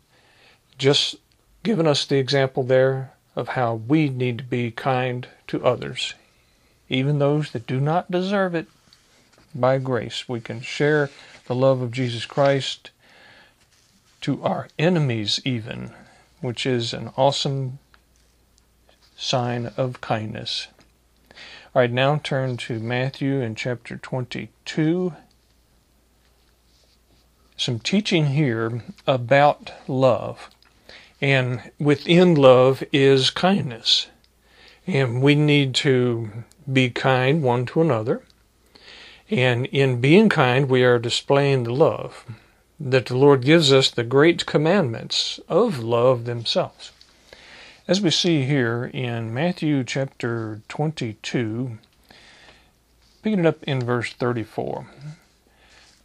Just 0.78 1.16
given 1.64 1.87
us 1.87 2.04
the 2.04 2.16
example 2.16 2.62
there 2.62 3.12
of 3.35 3.49
how 3.49 3.75
we 3.75 4.09
need 4.09 4.38
to 4.38 4.44
be 4.44 4.70
kind 4.70 5.26
to 5.49 5.64
others, 5.64 6.14
even 6.88 7.18
those 7.18 7.50
that 7.50 7.66
do 7.66 7.80
not 7.80 8.11
deserve 8.11 8.54
it. 8.54 8.68
By 9.54 9.78
grace, 9.78 10.28
we 10.28 10.40
can 10.40 10.61
share 10.61 11.11
the 11.47 11.54
love 11.56 11.80
of 11.80 11.90
Jesus 11.90 12.26
Christ 12.26 12.90
to 14.20 14.40
our 14.44 14.68
enemies, 14.78 15.40
even, 15.44 15.90
which 16.40 16.64
is 16.64 16.92
an 16.92 17.11
awesome 17.16 17.80
sign 19.16 19.73
of 19.76 20.00
kindness. 20.00 20.68
All 21.72 21.82
right, 21.82 21.92
now 21.92 22.16
turn 22.16 22.56
to 22.56 22.80
Matthew 22.80 23.40
in 23.40 23.54
chapter 23.54 23.96
22. 23.96 25.14
Some 27.56 27.78
teaching 27.78 28.26
here 28.26 28.82
about 29.06 29.72
love. 29.86 30.50
And 31.20 31.70
within 31.78 32.34
love 32.34 32.82
is 32.92 33.30
kindness. 33.30 34.08
And 34.84 35.22
we 35.22 35.36
need 35.36 35.76
to 35.76 36.44
be 36.72 36.90
kind 36.90 37.40
one 37.40 37.66
to 37.66 37.82
another. 37.82 38.24
And 39.30 39.66
in 39.66 40.00
being 40.00 40.28
kind, 40.28 40.68
we 40.68 40.82
are 40.82 40.98
displaying 40.98 41.62
the 41.62 41.72
love 41.72 42.24
that 42.80 43.06
the 43.06 43.16
Lord 43.16 43.44
gives 43.44 43.72
us 43.72 43.90
the 43.90 44.02
great 44.02 44.44
commandments 44.44 45.38
of 45.48 45.78
love 45.78 46.24
themselves. 46.24 46.90
As 47.90 48.00
we 48.00 48.11
see 48.11 48.44
here 48.44 48.88
in 48.94 49.35
Matthew 49.35 49.82
chapter 49.82 50.61
22, 50.68 51.76
picking 53.20 53.40
it 53.40 53.47
up 53.47 53.64
in 53.64 53.80
verse 53.80 54.12
34. 54.12 54.87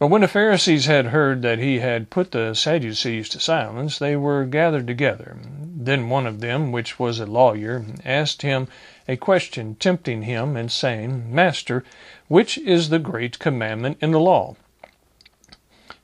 But 0.00 0.08
when 0.08 0.22
the 0.22 0.26
Pharisees 0.26 0.86
had 0.86 1.06
heard 1.06 1.42
that 1.42 1.60
he 1.60 1.78
had 1.78 2.10
put 2.10 2.32
the 2.32 2.54
Sadducees 2.54 3.28
to 3.28 3.38
silence, 3.38 4.00
they 4.00 4.16
were 4.16 4.44
gathered 4.46 4.88
together. 4.88 5.36
Then 5.62 6.08
one 6.08 6.26
of 6.26 6.40
them, 6.40 6.72
which 6.72 6.98
was 6.98 7.20
a 7.20 7.24
lawyer, 7.24 7.84
asked 8.04 8.42
him 8.42 8.66
a 9.06 9.16
question, 9.16 9.76
tempting 9.76 10.22
him, 10.22 10.56
and 10.56 10.72
saying, 10.72 11.32
Master, 11.32 11.84
which 12.26 12.58
is 12.58 12.88
the 12.88 12.98
great 12.98 13.38
commandment 13.38 13.98
in 14.00 14.10
the 14.10 14.18
law? 14.18 14.56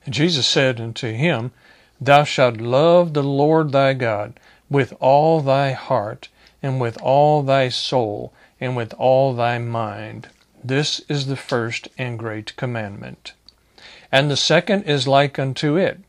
And 0.05 0.15
Jesus 0.15 0.47
said 0.47 0.81
unto 0.81 1.11
him, 1.12 1.51
Thou 2.01 2.23
shalt 2.23 2.59
love 2.59 3.15
the 3.15 3.25
Lord 3.25 3.73
thy 3.73 3.95
God 3.95 4.39
with 4.73 4.95
all 5.00 5.41
thy 5.43 5.73
heart, 5.73 6.29
and 6.62 6.81
with 6.81 6.97
all 7.02 7.43
thy 7.43 7.69
soul, 7.69 8.33
and 8.59 8.75
with 8.75 8.95
all 8.95 9.35
thy 9.35 9.59
mind. 9.59 10.29
This 10.64 11.00
is 11.09 11.26
the 11.26 11.37
first 11.37 11.88
and 11.99 12.19
great 12.19 12.57
commandment. 12.57 13.35
And 14.11 14.31
the 14.31 14.37
second 14.37 14.85
is 14.85 15.07
like 15.07 15.38
unto 15.38 15.76
it 15.76 16.00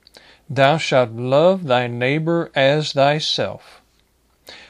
Thou 0.49 0.77
shalt 0.77 1.11
love 1.11 1.65
thy 1.65 1.87
neighbor 1.87 2.51
as 2.55 2.93
thyself. 2.93 3.81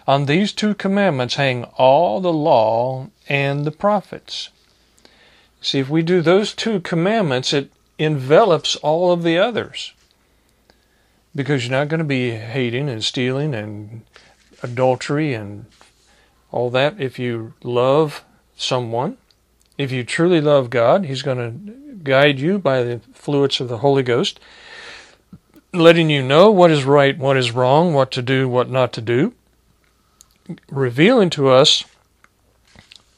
On 0.07 0.25
these 0.25 0.53
two 0.53 0.73
commandments 0.73 1.35
hang 1.35 1.65
all 1.77 2.19
the 2.19 2.33
law 2.33 3.07
and 3.29 3.63
the 3.63 3.71
prophets. 3.71 4.49
See, 5.61 5.79
if 5.79 5.89
we 5.89 6.01
do 6.01 6.21
those 6.21 6.53
two 6.53 6.79
commandments, 6.81 7.53
it 7.53 7.71
envelops 7.97 8.75
all 8.77 9.11
of 9.11 9.23
the 9.23 9.37
others. 9.37 9.93
Because 11.35 11.63
you're 11.63 11.77
not 11.77 11.87
going 11.87 11.99
to 11.99 12.05
be 12.05 12.31
hating 12.31 12.89
and 12.89 13.03
stealing 13.03 13.55
and 13.55 14.03
adultery 14.61 15.33
and 15.33 15.65
all 16.51 16.69
that 16.69 17.01
if 17.01 17.17
you 17.17 17.53
love 17.63 18.23
someone. 18.55 19.17
If 19.77 19.91
you 19.91 20.03
truly 20.03 20.39
love 20.39 20.69
God, 20.69 21.05
He's 21.05 21.23
going 21.23 21.37
to 21.37 21.73
guide 22.03 22.39
you 22.39 22.59
by 22.59 22.83
the 22.83 23.01
fluids 23.13 23.59
of 23.59 23.69
the 23.69 23.79
Holy 23.79 24.03
Ghost, 24.03 24.39
letting 25.73 26.09
you 26.09 26.21
know 26.21 26.51
what 26.51 26.69
is 26.69 26.83
right, 26.83 27.17
what 27.17 27.37
is 27.37 27.51
wrong, 27.51 27.93
what 27.93 28.11
to 28.11 28.21
do, 28.21 28.47
what 28.47 28.69
not 28.69 28.93
to 28.93 29.01
do, 29.01 29.33
revealing 30.69 31.31
to 31.31 31.49
us 31.49 31.83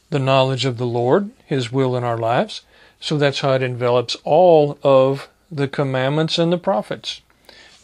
the 0.09 0.19
knowledge 0.19 0.63
of 0.63 0.77
the 0.77 0.85
Lord, 0.85 1.31
His 1.45 1.71
will 1.71 1.97
in 1.97 2.03
our 2.05 2.17
lives. 2.17 2.61
So 3.01 3.17
that's 3.17 3.41
how 3.41 3.53
it 3.53 3.61
envelops 3.61 4.15
all 4.23 4.79
of 4.81 5.27
the 5.51 5.67
commandments 5.67 6.39
and 6.39 6.53
the 6.53 6.57
prophets. 6.57 7.21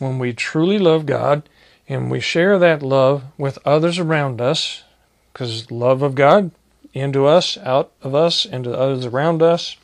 When 0.01 0.17
we 0.17 0.33
truly 0.33 0.79
love 0.79 1.05
God 1.05 1.43
and 1.87 2.09
we 2.09 2.19
share 2.19 2.57
that 2.57 2.81
love 2.81 3.21
with 3.37 3.59
others 3.63 3.99
around 3.99 4.41
us, 4.41 4.81
because 5.31 5.69
love 5.69 6.01
of 6.01 6.15
God 6.15 6.49
into 6.91 7.27
us, 7.27 7.55
out 7.59 7.91
of 8.01 8.15
us, 8.15 8.43
into 8.43 8.73
others 8.75 9.05
around 9.05 9.43
us, 9.43 9.77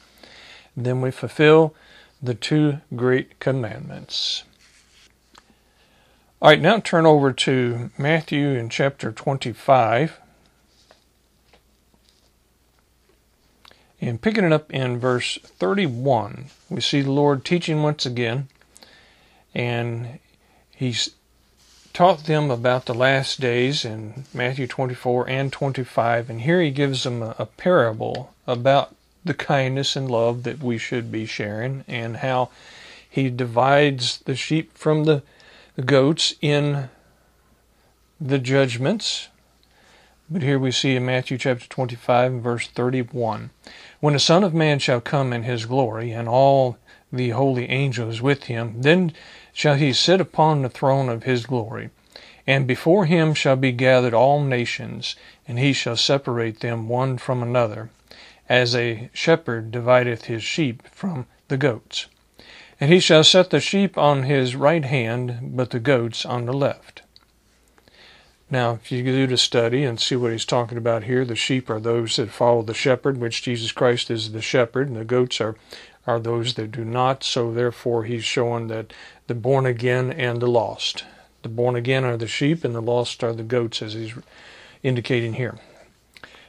then 0.75 1.01
we 1.01 1.11
fulfill 1.11 1.75
the 2.19 2.33
two 2.33 2.79
great 2.95 3.39
commandments. 3.39 4.43
All 6.41 6.49
right, 6.49 6.59
now 6.59 6.79
turn 6.79 7.05
over 7.05 7.31
to 7.33 7.91
Matthew 7.95 8.55
in 8.55 8.69
chapter 8.69 9.11
25. 9.11 10.19
And 14.01 14.19
picking 14.19 14.45
it 14.45 14.51
up 14.51 14.73
in 14.73 14.97
verse 14.97 15.37
31, 15.43 16.45
we 16.71 16.81
see 16.81 17.01
the 17.01 17.11
Lord 17.11 17.45
teaching 17.45 17.83
once 17.83 18.03
again, 18.03 18.47
and 19.57 20.19
He's 20.73 21.09
taught 21.93 22.25
them 22.25 22.51
about 22.51 22.85
the 22.85 22.93
last 22.93 23.41
days 23.41 23.83
in 23.83 24.25
Matthew 24.33 24.67
24 24.67 25.27
and 25.27 25.51
25, 25.51 26.29
and 26.29 26.41
here 26.41 26.61
He 26.61 26.71
gives 26.71 27.03
them 27.03 27.23
a, 27.23 27.35
a 27.39 27.45
parable 27.47 28.33
about 28.45 28.95
the 29.25 29.33
kindness 29.33 29.95
and 29.95 30.09
love 30.09 30.43
that 30.43 30.59
we 30.59 30.77
should 30.77 31.11
be 31.11 31.25
sharing 31.25 31.83
and 31.87 32.17
how 32.17 32.49
he 33.09 33.29
divides 33.29 34.19
the 34.19 34.35
sheep 34.35 34.77
from 34.77 35.03
the, 35.03 35.21
the 35.75 35.81
goats 35.81 36.35
in 36.41 36.89
the 38.19 38.39
judgments. 38.39 39.27
But 40.29 40.41
here 40.41 40.59
we 40.59 40.71
see 40.71 40.95
in 40.95 41.05
Matthew 41.05 41.37
chapter 41.37 41.67
25 41.67 42.31
and 42.31 42.43
verse 42.43 42.67
31 42.67 43.49
When 43.99 44.13
the 44.13 44.19
Son 44.19 44.43
of 44.43 44.53
Man 44.53 44.79
shall 44.79 45.01
come 45.01 45.33
in 45.33 45.43
his 45.43 45.65
glory, 45.65 46.11
and 46.11 46.27
all 46.27 46.77
the 47.11 47.29
holy 47.29 47.69
angels 47.69 48.21
with 48.21 48.43
him, 48.43 48.81
then 48.81 49.13
shall 49.57 49.73
he 49.73 49.91
sit 49.91 50.21
upon 50.21 50.61
the 50.61 50.69
throne 50.69 51.09
of 51.09 51.23
his 51.23 51.47
glory. 51.47 51.89
And 52.45 52.67
before 52.67 53.07
him 53.07 53.33
shall 53.33 53.55
be 53.55 53.71
gathered 53.71 54.13
all 54.13 54.39
nations, 54.39 55.15
and 55.47 55.57
he 55.57 55.73
shall 55.73 55.97
separate 55.97 56.59
them 56.59 56.87
one 56.87 57.17
from 57.17 57.41
another, 57.41 57.89
as 58.47 58.75
a 58.75 59.09
shepherd 59.13 59.71
divideth 59.71 60.25
his 60.25 60.43
sheep 60.43 60.83
from 60.91 61.25
the 61.47 61.57
goats. 61.57 62.05
And 62.79 62.93
he 62.93 62.99
shall 62.99 63.23
set 63.23 63.49
the 63.49 63.59
sheep 63.59 63.97
on 63.97 64.23
his 64.23 64.55
right 64.55 64.85
hand, 64.85 65.39
but 65.41 65.71
the 65.71 65.79
goats 65.79 66.23
on 66.23 66.45
the 66.45 66.53
left. 66.53 67.01
Now, 68.51 68.73
if 68.73 68.91
you 68.91 69.03
do 69.03 69.25
the 69.25 69.37
study 69.37 69.83
and 69.83 69.99
see 69.99 70.15
what 70.15 70.33
he's 70.33 70.45
talking 70.45 70.77
about 70.77 71.05
here, 71.05 71.25
the 71.25 71.35
sheep 71.35 71.67
are 71.67 71.79
those 71.79 72.15
that 72.17 72.29
follow 72.29 72.61
the 72.61 72.75
shepherd, 72.75 73.17
which 73.17 73.41
Jesus 73.41 73.71
Christ 73.71 74.11
is 74.11 74.33
the 74.33 74.41
shepherd, 74.41 74.87
and 74.87 74.97
the 74.97 75.03
goats 75.03 75.41
are, 75.41 75.55
are 76.05 76.19
those 76.19 76.53
that 76.53 76.71
do 76.71 76.85
not. 76.85 77.23
So, 77.23 77.51
therefore, 77.51 78.03
he's 78.03 78.23
showing 78.23 78.67
that 78.67 78.93
the 79.27 79.35
born 79.35 79.65
again 79.65 80.11
and 80.11 80.41
the 80.41 80.47
lost. 80.47 81.05
The 81.43 81.49
born 81.49 81.75
again 81.75 82.03
are 82.03 82.17
the 82.17 82.27
sheep, 82.27 82.63
and 82.63 82.73
the 82.73 82.81
lost 82.81 83.23
are 83.23 83.33
the 83.33 83.43
goats, 83.43 83.81
as 83.81 83.93
he's 83.93 84.13
indicating 84.83 85.33
here. 85.33 85.59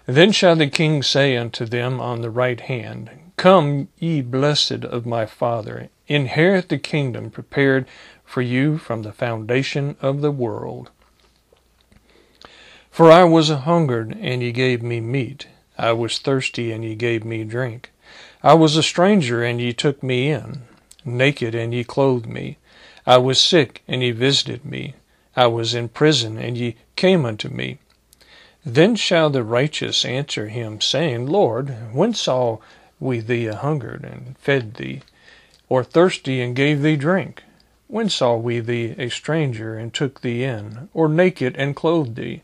Then 0.07 0.33
shall 0.33 0.57
the 0.57 0.69
king 0.69 1.03
say 1.03 1.37
unto 1.37 1.67
them 1.67 2.01
on 2.01 2.23
the 2.23 2.31
right 2.31 2.61
hand, 2.61 3.11
Come, 3.37 3.89
ye 3.99 4.23
blessed 4.23 4.85
of 4.85 5.07
my 5.07 5.27
Father, 5.27 5.91
inherit 6.07 6.69
the 6.69 6.79
kingdom 6.79 7.31
prepared 7.31 7.87
for 8.25 8.43
you 8.43 8.79
from 8.79 9.03
the 9.03 9.13
foundation 9.13 9.97
of 10.01 10.21
the 10.21 10.33
world. 10.33 10.91
For 12.91 13.13
I 13.13 13.25
was 13.25 13.49
a 13.49 13.59
hungered, 13.59 14.17
and 14.21 14.43
ye 14.43 14.51
gave 14.51 14.83
me 14.83 15.01
meat. 15.01 15.47
I 15.79 15.93
was 15.93 16.19
thirsty, 16.19 16.73
and 16.73 16.85
ye 16.85 16.97
gave 16.97 17.25
me 17.25 17.45
drink. 17.45 17.93
I 18.43 18.55
was 18.55 18.77
a 18.77 18.83
stranger, 18.83 19.45
and 19.45 19.61
ye 19.61 19.73
took 19.73 20.03
me 20.03 20.31
in. 20.31 20.63
Naked, 21.05 21.55
and 21.55 21.73
ye 21.73 21.85
clothed 21.85 22.27
me. 22.27 22.58
I 23.09 23.17
was 23.17 23.41
sick, 23.41 23.83
and 23.89 24.03
ye 24.03 24.11
visited 24.11 24.67
me. 24.67 24.93
I 25.35 25.47
was 25.47 25.75
in 25.75 25.89
prison, 25.89 26.37
and 26.37 26.59
ye 26.59 26.77
came 26.95 27.25
unto 27.25 27.49
me. 27.49 27.79
Then 28.67 28.97
shall 28.97 29.31
the 29.31 29.43
righteous 29.43 30.05
answer 30.05 30.49
him, 30.49 30.83
saying, 30.83 31.27
Lord, 31.27 31.75
when 31.95 32.13
saw 32.13 32.59
we 33.01 33.21
thee 33.21 33.47
a 33.47 33.57
hungered, 33.57 34.05
and 34.05 34.37
fed 34.37 34.75
thee, 34.75 35.01
or 35.71 35.83
thirsty, 35.83 36.43
and 36.43 36.55
gave 36.55 36.83
thee 36.83 36.97
drink? 36.97 37.45
When 37.87 38.11
saw 38.11 38.37
we 38.37 38.61
thee 38.61 38.95
a 38.99 39.09
stranger, 39.09 39.79
and 39.79 39.95
took 39.95 40.21
thee 40.21 40.45
in, 40.45 40.91
or 40.93 41.09
naked, 41.09 41.57
and 41.57 41.75
clothed 41.75 42.17
thee? 42.17 42.43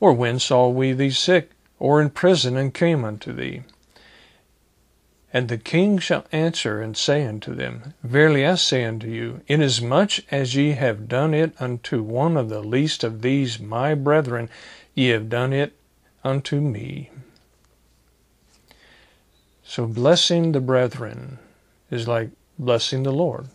Or 0.00 0.12
when 0.12 0.40
saw 0.40 0.66
we 0.66 0.92
thee 0.92 1.10
sick, 1.10 1.52
or 1.78 2.02
in 2.02 2.10
prison, 2.10 2.56
and 2.56 2.74
came 2.74 3.04
unto 3.04 3.32
thee? 3.32 3.62
And 5.34 5.48
the 5.48 5.58
king 5.58 5.98
shall 5.98 6.26
answer 6.30 6.80
and 6.80 6.96
say 6.96 7.26
unto 7.26 7.56
them, 7.56 7.94
Verily 8.04 8.46
I 8.46 8.54
say 8.54 8.84
unto 8.84 9.08
you, 9.08 9.40
inasmuch 9.48 10.20
as 10.30 10.54
ye 10.54 10.70
have 10.70 11.08
done 11.08 11.34
it 11.34 11.60
unto 11.60 12.04
one 12.04 12.36
of 12.36 12.48
the 12.48 12.60
least 12.60 13.02
of 13.02 13.20
these 13.20 13.58
my 13.58 13.96
brethren, 13.96 14.48
ye 14.94 15.08
have 15.08 15.28
done 15.28 15.52
it 15.52 15.72
unto 16.22 16.60
me. 16.60 17.10
So 19.64 19.86
blessing 19.86 20.52
the 20.52 20.60
brethren 20.60 21.40
is 21.90 22.06
like 22.06 22.30
blessing 22.56 23.02
the 23.02 23.12
Lord. 23.12 23.48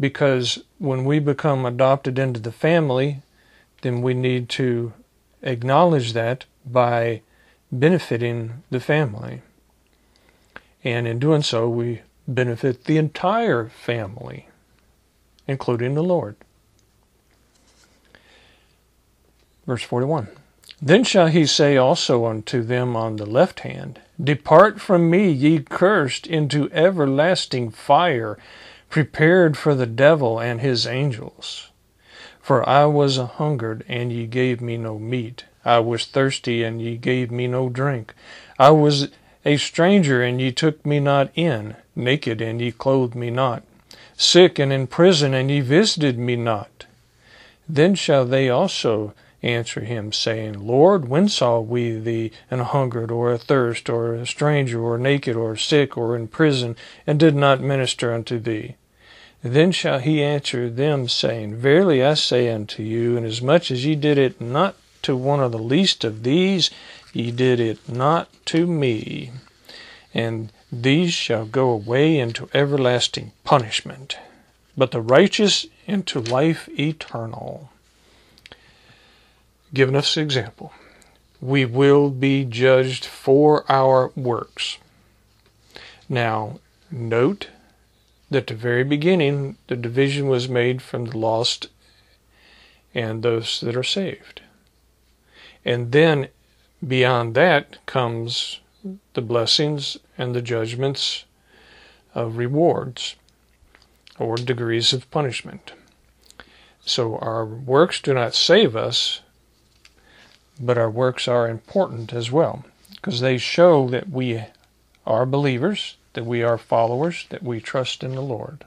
Because 0.00 0.64
when 0.78 1.04
we 1.04 1.18
become 1.18 1.66
adopted 1.66 2.18
into 2.18 2.40
the 2.40 2.50
family, 2.50 3.20
then 3.82 4.00
we 4.00 4.14
need 4.14 4.48
to 4.50 4.94
acknowledge 5.42 6.14
that 6.14 6.46
by 6.64 7.20
benefiting 7.70 8.62
the 8.70 8.80
family. 8.80 9.42
And 10.84 11.08
in 11.08 11.18
doing 11.18 11.42
so, 11.42 11.68
we 11.68 12.02
benefit 12.28 12.84
the 12.84 12.98
entire 12.98 13.68
family, 13.68 14.48
including 15.48 15.94
the 15.94 16.02
Lord. 16.02 16.36
Verse 19.66 19.82
41 19.82 20.28
Then 20.80 21.04
shall 21.04 21.28
he 21.28 21.46
say 21.46 21.78
also 21.78 22.26
unto 22.26 22.62
them 22.62 22.96
on 22.96 23.16
the 23.16 23.26
left 23.26 23.60
hand, 23.60 24.00
Depart 24.22 24.80
from 24.80 25.10
me, 25.10 25.30
ye 25.30 25.60
cursed, 25.60 26.26
into 26.26 26.70
everlasting 26.70 27.70
fire, 27.70 28.38
prepared 28.90 29.56
for 29.56 29.74
the 29.74 29.86
devil 29.86 30.38
and 30.38 30.60
his 30.60 30.86
angels. 30.86 31.70
For 32.40 32.68
I 32.68 32.84
was 32.84 33.16
a 33.16 33.26
hungered, 33.26 33.84
and 33.88 34.12
ye 34.12 34.26
gave 34.26 34.60
me 34.60 34.76
no 34.76 34.98
meat. 34.98 35.46
I 35.64 35.78
was 35.78 36.04
thirsty, 36.04 36.62
and 36.62 36.80
ye 36.80 36.98
gave 36.98 37.30
me 37.30 37.46
no 37.46 37.70
drink. 37.70 38.14
I 38.58 38.70
was 38.70 39.08
a 39.44 39.56
stranger, 39.56 40.22
and 40.22 40.40
ye 40.40 40.50
took 40.50 40.84
me 40.86 41.00
not 41.00 41.30
in. 41.34 41.76
Naked, 41.94 42.40
and 42.40 42.60
ye 42.60 42.72
clothed 42.72 43.14
me 43.14 43.30
not. 43.30 43.62
Sick 44.16 44.58
and 44.58 44.72
in 44.72 44.86
prison, 44.86 45.34
and 45.34 45.50
ye 45.50 45.60
visited 45.60 46.18
me 46.18 46.36
not. 46.36 46.86
Then 47.68 47.94
shall 47.94 48.24
they 48.24 48.48
also 48.48 49.14
answer 49.42 49.80
him, 49.80 50.12
saying, 50.12 50.66
Lord, 50.66 51.08
when 51.08 51.28
saw 51.28 51.60
we 51.60 51.98
thee 51.98 52.32
an 52.50 52.60
hungered, 52.60 53.10
or 53.10 53.32
athirst, 53.32 53.90
or 53.90 54.14
a 54.14 54.26
stranger, 54.26 54.80
or 54.80 54.98
naked, 54.98 55.36
or 55.36 55.56
sick, 55.56 55.96
or 55.96 56.16
in 56.16 56.28
prison, 56.28 56.76
and 57.06 57.20
did 57.20 57.34
not 57.34 57.60
minister 57.60 58.12
unto 58.12 58.38
thee? 58.38 58.76
Then 59.42 59.72
shall 59.72 59.98
he 59.98 60.22
answer 60.22 60.70
them, 60.70 61.06
saying, 61.06 61.56
Verily 61.56 62.02
I 62.02 62.14
say 62.14 62.50
unto 62.50 62.82
you, 62.82 63.18
inasmuch 63.18 63.70
as 63.70 63.84
ye 63.84 63.94
did 63.94 64.16
it 64.16 64.40
not 64.40 64.74
to 65.02 65.14
one 65.14 65.40
of 65.40 65.52
the 65.52 65.58
least 65.58 66.02
of 66.02 66.22
these, 66.22 66.70
ye 67.14 67.30
did 67.30 67.60
it 67.60 67.88
not 67.88 68.28
to 68.44 68.66
me. 68.66 69.32
And 70.12 70.52
these 70.70 71.14
shall 71.14 71.46
go 71.46 71.70
away 71.70 72.18
into 72.18 72.50
everlasting 72.52 73.32
punishment, 73.44 74.18
but 74.76 74.90
the 74.90 75.00
righteous 75.00 75.66
into 75.86 76.20
life 76.20 76.68
eternal. 76.78 77.70
Giving 79.72 79.96
us 79.96 80.16
example. 80.16 80.72
We 81.40 81.64
will 81.64 82.10
be 82.10 82.44
judged 82.44 83.04
for 83.04 83.64
our 83.70 84.10
works. 84.16 84.78
Now, 86.08 86.60
note 86.90 87.48
at 88.30 88.46
the 88.48 88.54
very 88.54 88.84
beginning, 88.84 89.56
the 89.68 89.76
division 89.76 90.28
was 90.28 90.48
made 90.48 90.82
from 90.82 91.06
the 91.06 91.18
lost 91.18 91.68
and 92.94 93.22
those 93.22 93.60
that 93.60 93.76
are 93.76 93.82
saved. 93.82 94.42
And 95.64 95.92
then 95.92 96.28
beyond 96.86 97.34
that 97.34 97.84
comes 97.86 98.60
the 99.14 99.22
blessings 99.22 99.96
and 100.18 100.34
the 100.34 100.42
judgments 100.42 101.24
of 102.14 102.36
rewards 102.36 103.16
or 104.18 104.36
degrees 104.36 104.92
of 104.92 105.10
punishment. 105.10 105.72
So 106.84 107.16
our 107.18 107.44
works 107.44 108.00
do 108.00 108.12
not 108.14 108.34
save 108.34 108.76
us, 108.76 109.20
but 110.60 110.78
our 110.78 110.90
works 110.90 111.26
are 111.26 111.48
important 111.48 112.12
as 112.12 112.30
well 112.30 112.64
because 112.94 113.20
they 113.20 113.38
show 113.38 113.88
that 113.88 114.10
we 114.10 114.44
are 115.06 115.26
believers 115.26 115.96
that 116.14 116.24
we 116.24 116.42
are 116.42 116.56
followers, 116.56 117.26
that 117.28 117.42
we 117.42 117.60
trust 117.60 118.02
in 118.02 118.14
the 118.14 118.22
Lord. 118.22 118.64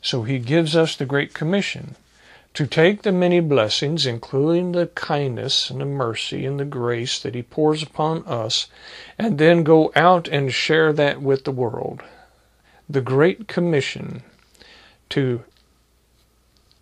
So 0.00 0.22
he 0.22 0.38
gives 0.38 0.74
us 0.74 0.96
the 0.96 1.04
Great 1.04 1.34
Commission 1.34 1.96
to 2.54 2.66
take 2.66 3.02
the 3.02 3.12
many 3.12 3.40
blessings, 3.40 4.06
including 4.06 4.72
the 4.72 4.86
kindness 4.86 5.70
and 5.70 5.80
the 5.80 5.84
mercy 5.84 6.46
and 6.46 6.58
the 6.58 6.64
grace 6.64 7.18
that 7.18 7.34
he 7.34 7.42
pours 7.42 7.82
upon 7.82 8.24
us, 8.26 8.68
and 9.18 9.38
then 9.38 9.64
go 9.64 9.92
out 9.96 10.28
and 10.28 10.52
share 10.52 10.92
that 10.92 11.20
with 11.20 11.44
the 11.44 11.50
world. 11.50 12.02
The 12.88 13.00
Great 13.00 13.48
Commission 13.48 14.22
to 15.10 15.42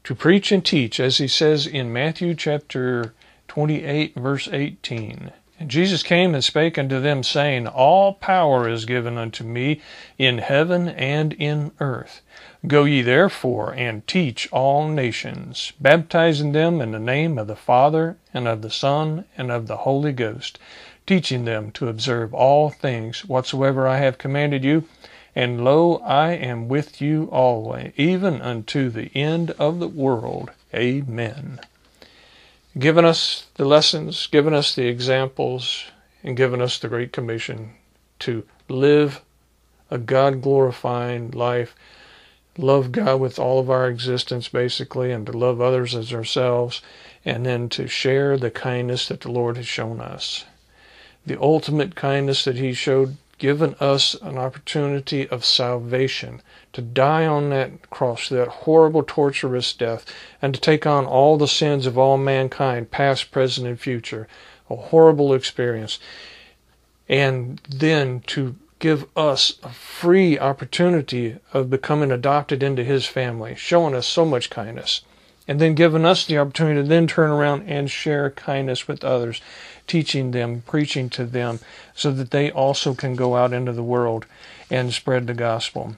to 0.04 0.14
preach 0.16 0.50
and 0.50 0.64
teach, 0.64 0.98
as 0.98 1.18
he 1.18 1.28
says 1.28 1.64
in 1.64 1.92
Matthew 1.92 2.34
chapter 2.34 3.14
28, 3.46 4.16
verse 4.16 4.48
18. 4.50 5.30
Jesus 5.66 6.02
came 6.02 6.34
and 6.34 6.42
spake 6.42 6.78
unto 6.78 7.00
them, 7.00 7.22
saying, 7.22 7.66
All 7.66 8.14
power 8.14 8.68
is 8.68 8.84
given 8.84 9.18
unto 9.18 9.44
me 9.44 9.80
in 10.18 10.38
heaven 10.38 10.88
and 10.88 11.32
in 11.32 11.72
earth. 11.80 12.22
Go 12.66 12.84
ye 12.84 13.02
therefore 13.02 13.74
and 13.74 14.06
teach 14.06 14.48
all 14.52 14.88
nations, 14.88 15.72
baptizing 15.80 16.52
them 16.52 16.80
in 16.80 16.92
the 16.92 16.98
name 16.98 17.38
of 17.38 17.46
the 17.46 17.56
Father, 17.56 18.16
and 18.32 18.46
of 18.46 18.62
the 18.62 18.70
Son, 18.70 19.24
and 19.36 19.50
of 19.50 19.66
the 19.66 19.78
Holy 19.78 20.12
Ghost, 20.12 20.58
teaching 21.06 21.44
them 21.44 21.70
to 21.72 21.88
observe 21.88 22.32
all 22.32 22.70
things 22.70 23.24
whatsoever 23.24 23.86
I 23.88 23.98
have 23.98 24.18
commanded 24.18 24.64
you. 24.64 24.84
And 25.34 25.64
lo, 25.64 25.96
I 26.04 26.32
am 26.32 26.68
with 26.68 27.00
you 27.00 27.28
always, 27.32 27.92
even 27.96 28.40
unto 28.42 28.90
the 28.90 29.10
end 29.14 29.50
of 29.52 29.80
the 29.80 29.88
world. 29.88 30.50
Amen 30.74 31.60
given 32.78 33.04
us 33.04 33.46
the 33.54 33.64
lessons, 33.64 34.26
given 34.26 34.54
us 34.54 34.74
the 34.74 34.86
examples, 34.86 35.84
and 36.22 36.36
given 36.36 36.60
us 36.62 36.78
the 36.78 36.88
Great 36.88 37.12
Commission 37.12 37.74
to 38.20 38.44
live 38.68 39.20
a 39.90 39.98
God 39.98 40.40
glorifying 40.40 41.30
life, 41.32 41.74
love 42.56 42.92
God 42.92 43.20
with 43.20 43.38
all 43.38 43.58
of 43.58 43.70
our 43.70 43.88
existence, 43.88 44.48
basically, 44.48 45.12
and 45.12 45.26
to 45.26 45.32
love 45.32 45.60
others 45.60 45.94
as 45.94 46.12
ourselves, 46.12 46.80
and 47.24 47.44
then 47.44 47.68
to 47.70 47.86
share 47.86 48.36
the 48.36 48.50
kindness 48.50 49.08
that 49.08 49.20
the 49.20 49.30
Lord 49.30 49.56
has 49.56 49.66
shown 49.66 50.00
us. 50.00 50.44
The 51.26 51.40
ultimate 51.40 51.94
kindness 51.94 52.44
that 52.44 52.56
He 52.56 52.72
showed 52.72 53.16
given 53.42 53.74
us 53.80 54.14
an 54.22 54.38
opportunity 54.38 55.28
of 55.28 55.44
salvation 55.44 56.40
to 56.72 56.80
die 56.80 57.26
on 57.26 57.50
that 57.50 57.90
cross, 57.90 58.28
that 58.28 58.46
horrible, 58.46 59.02
torturous 59.02 59.72
death, 59.72 60.06
and 60.40 60.54
to 60.54 60.60
take 60.60 60.86
on 60.86 61.04
all 61.04 61.36
the 61.36 61.48
sins 61.48 61.84
of 61.84 61.98
all 61.98 62.16
mankind, 62.16 62.92
past, 62.92 63.32
present, 63.32 63.66
and 63.66 63.80
future. 63.80 64.28
A 64.70 64.76
horrible 64.76 65.34
experience. 65.34 65.98
And 67.08 67.60
then 67.68 68.20
to 68.28 68.54
give 68.78 69.06
us 69.16 69.58
a 69.64 69.70
free 69.70 70.38
opportunity 70.38 71.36
of 71.52 71.68
becoming 71.68 72.12
adopted 72.12 72.62
into 72.62 72.84
His 72.84 73.06
family, 73.06 73.56
showing 73.56 73.96
us 73.96 74.06
so 74.06 74.24
much 74.24 74.50
kindness, 74.50 75.00
and 75.48 75.60
then 75.60 75.74
giving 75.74 76.04
us 76.04 76.24
the 76.24 76.38
opportunity 76.38 76.80
to 76.80 76.86
then 76.86 77.08
turn 77.08 77.30
around 77.30 77.68
and 77.68 77.90
share 77.90 78.30
kindness 78.30 78.86
with 78.86 79.02
others, 79.02 79.40
teaching 79.92 80.30
them, 80.30 80.62
preaching 80.66 81.10
to 81.10 81.26
them, 81.26 81.60
so 81.94 82.10
that 82.10 82.30
they 82.30 82.50
also 82.50 82.94
can 82.94 83.14
go 83.14 83.36
out 83.36 83.52
into 83.52 83.72
the 83.72 83.82
world 83.82 84.24
and 84.70 84.94
spread 84.94 85.26
the 85.26 85.34
gospel 85.34 85.96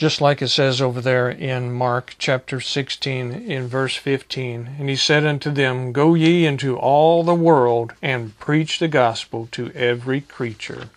just 0.00 0.22
like 0.22 0.40
it 0.40 0.48
says 0.48 0.80
over 0.80 0.98
there 0.98 1.28
in 1.28 1.70
Mark 1.70 2.14
chapter 2.18 2.58
16 2.58 3.32
in 3.32 3.68
verse 3.68 3.96
15. 3.96 4.76
And 4.78 4.88
he 4.88 4.96
said 4.96 5.26
unto 5.26 5.50
them, 5.50 5.92
Go 5.92 6.14
ye 6.14 6.46
into 6.46 6.78
all 6.78 7.22
the 7.22 7.34
world 7.34 7.92
and 8.00 8.38
preach 8.38 8.78
the 8.78 8.88
gospel 8.88 9.46
to 9.52 9.70
every 9.72 10.22
creature. 10.22 10.88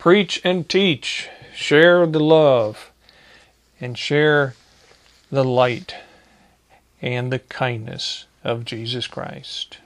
Preach 0.00 0.40
and 0.42 0.68
teach, 0.68 1.28
share 1.54 2.04
the 2.08 2.18
love, 2.18 2.90
and 3.80 3.96
share 3.96 4.54
the 5.30 5.44
light 5.44 5.94
and 7.00 7.32
the 7.32 7.38
kindness 7.38 8.26
of 8.42 8.64
Jesus 8.64 9.06
Christ. 9.06 9.78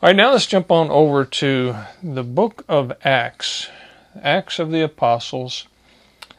All 0.00 0.08
right, 0.08 0.14
now 0.14 0.30
let's 0.30 0.46
jump 0.46 0.70
on 0.70 0.90
over 0.90 1.24
to 1.24 1.74
the 2.04 2.22
book 2.22 2.64
of 2.68 2.92
Acts. 3.02 3.68
Acts 4.22 4.60
of 4.60 4.70
the 4.70 4.80
Apostles. 4.80 5.66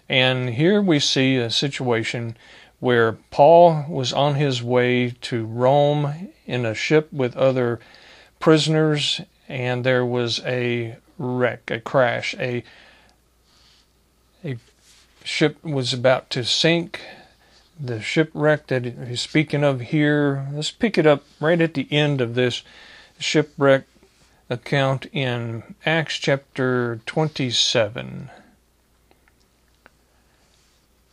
And 0.08 0.52
here 0.52 0.82
we 0.82 1.02
see 1.02 1.36
a 1.36 1.52
situation 1.52 2.38
where 2.80 3.18
Paul 3.32 3.84
was 3.90 4.14
on 4.14 4.36
his 4.36 4.64
way 4.64 5.10
to 5.24 5.46
Rome 5.46 6.30
in 6.46 6.66
a 6.66 6.74
ship 6.74 7.12
with 7.12 7.36
other 7.36 7.82
prisoners, 8.40 9.20
and 9.50 9.84
there 9.84 10.06
was 10.06 10.40
a 10.46 10.96
wreck, 11.18 11.70
a 11.70 11.82
crash, 11.82 12.34
a 12.40 12.64
a 14.42 14.56
ship 15.26 15.62
was 15.66 15.92
about 15.92 16.30
to 16.30 16.46
sink. 16.46 17.02
The 17.78 18.00
shipwreck 18.00 18.68
that 18.68 18.86
he's 18.86 19.20
speaking 19.20 19.66
of 19.66 19.82
here, 19.82 20.48
let's 20.54 20.72
pick 20.72 20.98
it 20.98 21.06
up 21.06 21.26
right 21.42 21.60
at 21.60 21.74
the 21.74 21.90
end 21.92 22.22
of 22.22 22.36
this 22.36 22.64
shipwreck 23.20 23.84
account 24.50 25.06
in 25.12 25.76
Acts 25.86 26.18
chapter 26.18 27.00
27, 27.06 28.30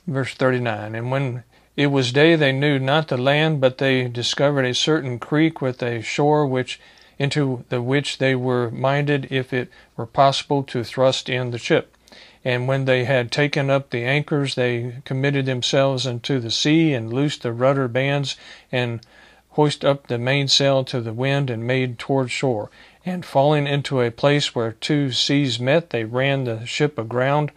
verse 0.06 0.34
39. 0.34 0.94
And 0.94 1.10
when 1.10 1.44
it 1.76 1.88
was 1.88 2.12
day, 2.12 2.36
they 2.36 2.52
knew 2.52 2.78
not 2.78 3.08
the 3.08 3.18
land, 3.18 3.60
but 3.60 3.78
they 3.78 4.08
discovered 4.08 4.64
a 4.64 4.74
certain 4.74 5.18
creek 5.18 5.60
with 5.60 5.82
a 5.82 6.00
shore 6.00 6.46
which 6.46 6.80
into 7.18 7.64
the 7.70 7.80
which 7.82 8.18
they 8.18 8.34
were 8.34 8.70
minded, 8.70 9.26
if 9.30 9.52
it 9.52 9.70
were 9.96 10.06
possible, 10.06 10.62
to 10.62 10.84
thrust 10.84 11.28
in 11.28 11.50
the 11.50 11.58
ship. 11.58 11.96
And 12.44 12.68
when 12.68 12.84
they 12.84 13.04
had 13.04 13.32
taken 13.32 13.70
up 13.70 13.90
the 13.90 14.04
anchors, 14.04 14.54
they 14.54 15.02
committed 15.04 15.46
themselves 15.46 16.06
unto 16.06 16.38
the 16.38 16.50
sea, 16.50 16.92
and 16.92 17.12
loosed 17.12 17.42
the 17.42 17.52
rudder 17.52 17.88
bands, 17.88 18.36
and 18.70 19.00
hoist 19.56 19.84
up 19.84 20.06
the 20.06 20.18
mainsail 20.18 20.84
to 20.84 21.00
the 21.00 21.12
wind, 21.12 21.50
and 21.50 21.66
made 21.66 21.98
toward 21.98 22.30
shore 22.30 22.70
and 23.06 23.24
falling 23.24 23.66
into 23.66 24.00
a 24.00 24.10
place 24.10 24.54
where 24.54 24.72
two 24.72 25.12
seas 25.12 25.60
met, 25.60 25.90
they 25.90 26.04
ran 26.04 26.44
the 26.44 26.66
ship 26.66 26.98
aground, 26.98 27.52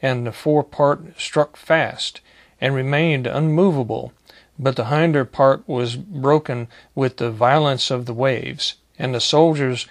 and 0.00 0.26
the 0.26 0.32
fore 0.32 0.62
part 0.62 1.20
struck 1.20 1.56
fast, 1.56 2.20
and 2.60 2.74
remained 2.74 3.26
unmovable, 3.26 4.12
but 4.58 4.76
the 4.76 4.86
hinder 4.86 5.24
part 5.24 5.68
was 5.68 5.96
broken 5.96 6.68
with 6.94 7.16
the 7.16 7.30
violence 7.30 7.90
of 7.90 8.06
the 8.06 8.14
waves, 8.14 8.74
and 8.98 9.12
the 9.12 9.20
soldiers' 9.20 9.86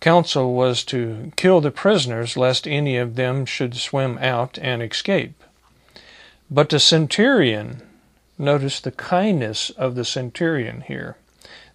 counsel 0.00 0.52
was 0.52 0.82
to 0.84 1.32
kill 1.36 1.60
the 1.60 1.70
prisoners, 1.70 2.36
lest 2.36 2.66
any 2.66 2.96
of 2.96 3.14
them 3.14 3.46
should 3.46 3.76
swim 3.76 4.18
out 4.18 4.58
and 4.60 4.82
escape. 4.82 5.44
But 6.50 6.70
the 6.70 6.80
centurion, 6.80 7.82
notice 8.40 8.80
the 8.80 8.90
kindness 8.90 9.70
of 9.70 9.94
the 9.94 10.04
centurion 10.04 10.80
here. 10.82 11.16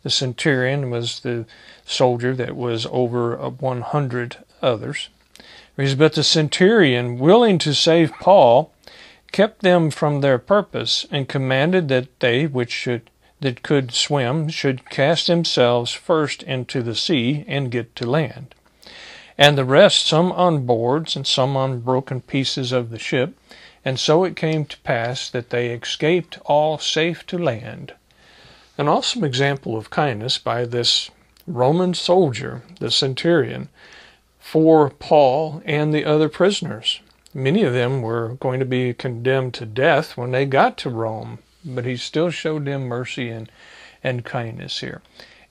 The 0.04 0.10
centurion 0.10 0.90
was 0.90 1.22
the 1.22 1.46
soldier 1.86 2.36
that 2.36 2.56
was 2.56 2.86
over 2.92 3.36
100 3.38 4.38
others. 4.62 5.10
But 5.78 6.14
the 6.14 6.24
centurion, 6.24 7.18
willing 7.20 7.58
to 7.60 7.74
save 7.74 8.12
Paul, 8.14 8.72
kept 9.32 9.62
them 9.62 9.92
from 9.92 10.22
their 10.22 10.38
purpose, 10.38 11.06
and 11.12 11.28
commanded 11.28 11.88
that 11.90 12.20
they 12.20 12.48
which 12.48 12.72
should 12.72 13.10
that 13.42 13.64
could 13.64 13.92
swim 13.92 14.48
should 14.48 14.90
cast 14.90 15.28
themselves 15.28 15.92
first 15.92 16.42
into 16.44 16.82
the 16.82 16.96
sea 16.96 17.44
and 17.48 17.70
get 17.70 17.96
to 17.96 18.10
land. 18.10 18.56
And 19.38 19.58
the 19.58 19.66
rest, 19.66 20.06
some 20.06 20.32
on 20.32 20.66
boards 20.66 21.16
and 21.16 21.28
some 21.28 21.58
on 21.58 21.82
broken 21.82 22.22
pieces 22.22 22.72
of 22.72 22.90
the 22.90 23.00
ship. 23.00 23.38
And 23.86 24.00
so 24.00 24.24
it 24.24 24.36
came 24.36 24.66
to 24.66 24.80
pass 24.80 25.30
that 25.30 25.52
they 25.52 25.70
escaped 25.70 26.40
all 26.46 26.80
safe 26.80 27.26
to 27.28 27.38
land. 27.38 27.94
An 28.78 28.88
awesome 28.88 29.24
example 29.24 29.78
of 29.78 29.92
kindness 29.92 30.40
by 30.40 30.66
this 30.66 31.12
Roman 31.46 31.94
soldier, 31.94 32.64
the 32.80 32.90
centurion, 32.90 33.70
for 34.40 34.90
Paul 34.90 35.62
and 35.66 35.94
the 35.94 36.04
other 36.04 36.28
prisoners. 36.30 37.00
Many 37.34 37.64
of 37.64 37.74
them 37.74 38.02
were 38.02 38.36
going 38.40 38.60
to 38.60 38.66
be 38.66 38.94
condemned 38.94 39.54
to 39.56 39.66
death 39.66 40.18
when 40.18 40.32
they 40.32 40.46
got 40.46 40.78
to 40.80 40.90
Rome, 40.90 41.40
but 41.64 41.86
he 41.86 41.96
still 41.96 42.32
showed 42.32 42.66
them 42.66 42.88
mercy 42.88 43.30
and, 43.30 43.52
and 44.04 44.26
kindness 44.26 44.80
here. 44.80 45.02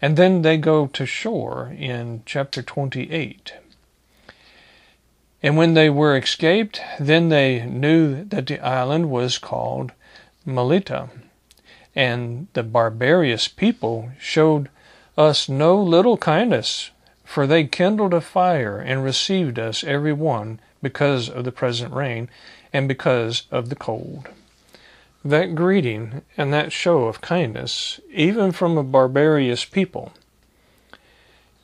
And 0.03 0.17
then 0.17 0.43
they 0.43 0.57
go 0.57 0.89
to 0.89 1.07
shore 1.07 1.75
in 1.79 2.23
chapter 2.27 2.63
28. 2.63 3.55
And 5.45 5.59
when 5.59 5.75
they 5.75 5.91
were 5.91 6.17
escaped, 6.17 6.81
then 6.99 7.29
they 7.29 7.67
knew 7.67 8.25
that 8.25 8.47
the 8.47 8.59
island 8.61 9.11
was 9.11 9.37
called 9.37 9.93
Melita 10.47 11.11
and 11.95 12.49
the 12.55 12.63
barbarous 12.63 13.47
people 13.47 14.11
showed 14.19 14.71
us 15.19 15.47
no 15.47 15.79
little 15.79 16.17
kindness, 16.17 16.93
for 17.25 17.47
they 17.47 17.65
kindled 17.65 18.15
a 18.15 18.23
fire 18.23 18.79
and 18.79 19.05
received 19.05 19.59
us 19.59 19.85
every 19.85 20.15
one 20.15 20.61
because 20.83 21.29
of 21.29 21.45
the 21.45 21.53
present 21.53 21.93
rain 21.93 22.31
and 22.73 22.89
because 22.89 23.43
of 23.51 23.69
the 23.69 23.77
cold. 23.77 24.29
That 25.23 25.55
greeting 25.55 26.23
and 26.39 26.55
that 26.55 26.73
show 26.73 27.05
of 27.05 27.21
kindness, 27.21 28.01
even 28.11 28.51
from 28.51 28.79
a 28.79 28.83
barbarous 28.83 29.67
people, 29.67 30.15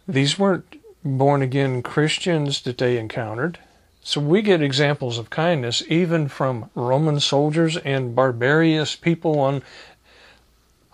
these 0.06 0.38
weren't 0.38 0.76
born 1.02 1.40
again 1.40 1.82
Christians 1.82 2.60
that 2.62 2.76
they 2.76 2.98
encountered. 2.98 3.58
So 4.02 4.20
we 4.20 4.42
get 4.42 4.62
examples 4.62 5.18
of 5.18 5.30
kindness 5.30 5.82
even 5.88 6.28
from 6.28 6.70
Roman 6.74 7.20
soldiers 7.20 7.76
and 7.76 8.14
barbarous 8.14 8.96
people 8.96 9.38
on 9.38 9.62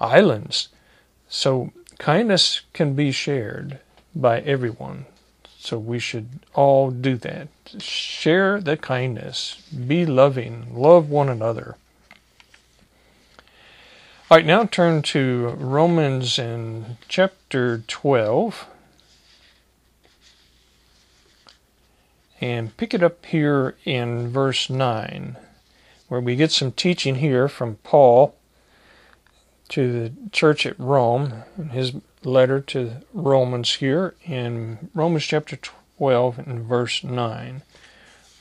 islands. 0.00 0.68
So 1.28 1.72
kindness 1.98 2.62
can 2.72 2.94
be 2.94 3.12
shared 3.12 3.78
by 4.14 4.40
everyone. 4.40 5.06
So 5.58 5.78
we 5.78 5.98
should 5.98 6.28
all 6.54 6.90
do 6.90 7.16
that. 7.16 7.48
Share 7.78 8.60
the 8.60 8.76
kindness. 8.76 9.62
Be 9.86 10.06
loving. 10.06 10.74
Love 10.74 11.08
one 11.08 11.28
another. 11.28 11.76
All 14.28 14.38
right, 14.38 14.46
now 14.46 14.64
turn 14.64 15.02
to 15.02 15.48
Romans 15.58 16.38
in 16.38 16.98
chapter 17.08 17.84
12. 17.86 18.66
And 22.40 22.76
pick 22.76 22.92
it 22.92 23.02
up 23.02 23.24
here 23.26 23.76
in 23.84 24.28
verse 24.28 24.68
9, 24.68 25.36
where 26.08 26.20
we 26.20 26.36
get 26.36 26.52
some 26.52 26.72
teaching 26.72 27.16
here 27.16 27.48
from 27.48 27.76
Paul 27.76 28.36
to 29.70 29.92
the 29.92 30.12
church 30.30 30.66
at 30.66 30.78
Rome, 30.78 31.44
his 31.70 31.92
letter 32.22 32.60
to 32.60 33.02
Romans 33.12 33.74
here 33.76 34.14
in 34.24 34.90
Romans 34.94 35.24
chapter 35.24 35.58
12 35.98 36.38
and 36.40 36.64
verse 36.64 37.02
9, 37.02 37.62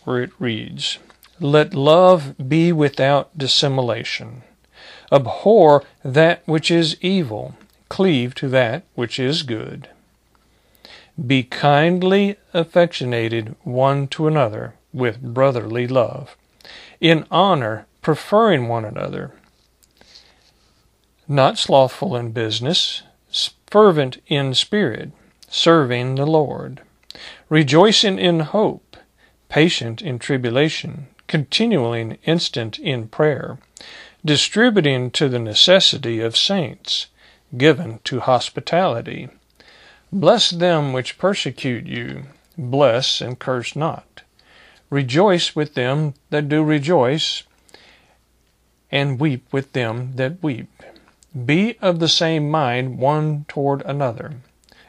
where 0.03 0.21
it 0.21 0.31
reads, 0.39 0.97
Let 1.39 1.73
love 1.73 2.35
be 2.49 2.71
without 2.71 3.37
dissimulation. 3.37 4.43
Abhor 5.11 5.83
that 6.03 6.41
which 6.45 6.69
is 6.69 6.97
evil, 7.01 7.55
cleave 7.89 8.35
to 8.35 8.49
that 8.49 8.83
which 8.95 9.19
is 9.19 9.43
good. 9.43 9.89
Be 11.23 11.43
kindly 11.43 12.35
affectionated 12.53 13.55
one 13.63 14.07
to 14.09 14.27
another 14.27 14.75
with 14.91 15.21
brotherly 15.21 15.87
love, 15.87 16.35
in 16.99 17.25
honor 17.31 17.85
preferring 18.01 18.67
one 18.67 18.83
another. 18.83 19.31
Not 21.27 21.57
slothful 21.57 22.15
in 22.15 22.31
business, 22.31 23.03
fervent 23.67 24.21
in 24.27 24.53
spirit, 24.53 25.11
serving 25.47 26.15
the 26.15 26.25
Lord, 26.25 26.81
rejoicing 27.49 28.19
in 28.19 28.41
hope, 28.41 28.97
patient 29.47 30.01
in 30.01 30.19
tribulation, 30.19 31.07
continuing 31.27 32.17
instant 32.25 32.77
in 32.77 33.07
prayer, 33.07 33.57
distributing 34.23 35.11
to 35.11 35.29
the 35.29 35.39
necessity 35.39 36.19
of 36.19 36.37
saints, 36.37 37.07
given 37.57 37.99
to 38.03 38.19
hospitality. 38.19 39.29
Bless 40.17 40.49
them 40.49 40.93
which 40.93 41.17
persecute 41.17 41.87
you, 41.87 42.27
bless 42.57 43.19
and 43.19 43.37
curse 43.37 43.75
not. 43.75 44.21
Rejoice 44.89 45.57
with 45.57 45.73
them 45.73 46.13
that 46.29 46.47
do 46.47 46.63
rejoice, 46.63 47.43
and 48.89 49.19
weep 49.19 49.45
with 49.51 49.73
them 49.73 50.13
that 50.15 50.41
weep. 50.41 50.71
Be 51.45 51.77
of 51.81 51.99
the 51.99 52.07
same 52.07 52.49
mind 52.49 52.97
one 52.97 53.43
toward 53.49 53.81
another. 53.81 54.35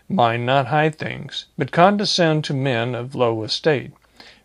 Mind 0.09 0.47
not 0.47 0.69
high 0.69 0.91
things, 0.91 1.47
but 1.59 1.73
condescend 1.73 2.45
to 2.45 2.55
men 2.55 2.95
of 2.95 3.17
low 3.17 3.43
estate. 3.43 3.91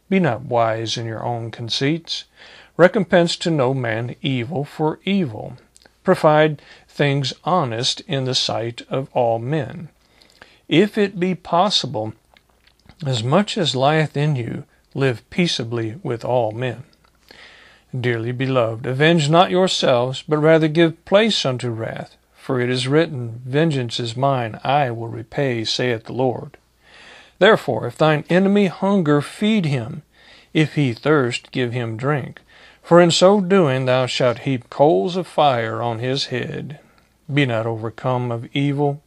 Be 0.09 0.19
not 0.19 0.45
wise 0.45 0.97
in 0.97 1.05
your 1.05 1.23
own 1.23 1.51
conceits. 1.51 2.23
Recompense 2.75 3.35
to 3.35 3.51
no 3.51 3.75
man 3.75 4.15
evil 4.23 4.65
for 4.65 4.99
evil. 5.03 5.57
Provide 6.03 6.59
things 6.87 7.33
honest 7.43 8.01
in 8.07 8.25
the 8.25 8.33
sight 8.33 8.81
of 8.89 9.09
all 9.13 9.37
men. 9.37 9.89
If 10.71 10.97
it 10.97 11.19
be 11.19 11.35
possible, 11.35 12.13
as 13.05 13.21
much 13.21 13.57
as 13.57 13.75
lieth 13.75 14.15
in 14.15 14.37
you, 14.37 14.63
live 14.93 15.29
peaceably 15.29 15.99
with 16.01 16.23
all 16.23 16.53
men. 16.53 16.83
Dearly 17.93 18.31
beloved, 18.31 18.85
avenge 18.85 19.29
not 19.29 19.51
yourselves, 19.51 20.23
but 20.25 20.37
rather 20.37 20.69
give 20.69 21.03
place 21.03 21.45
unto 21.45 21.69
wrath. 21.71 22.15
For 22.37 22.61
it 22.61 22.69
is 22.69 22.87
written, 22.87 23.41
Vengeance 23.45 23.99
is 23.99 24.15
mine, 24.15 24.61
I 24.63 24.91
will 24.91 25.09
repay, 25.09 25.65
saith 25.65 26.05
the 26.05 26.13
Lord. 26.13 26.55
Therefore, 27.39 27.85
if 27.85 27.97
thine 27.97 28.23
enemy 28.29 28.67
hunger, 28.67 29.19
feed 29.21 29.65
him. 29.65 30.03
If 30.53 30.75
he 30.75 30.93
thirst, 30.93 31.51
give 31.51 31.73
him 31.73 31.97
drink. 31.97 32.39
For 32.81 33.01
in 33.01 33.11
so 33.11 33.41
doing 33.41 33.83
thou 33.83 34.05
shalt 34.05 34.39
heap 34.39 34.69
coals 34.69 35.17
of 35.17 35.27
fire 35.27 35.81
on 35.81 35.99
his 35.99 36.27
head. 36.27 36.79
Be 37.31 37.45
not 37.45 37.65
overcome 37.65 38.31
of 38.31 38.47
evil, 38.55 39.03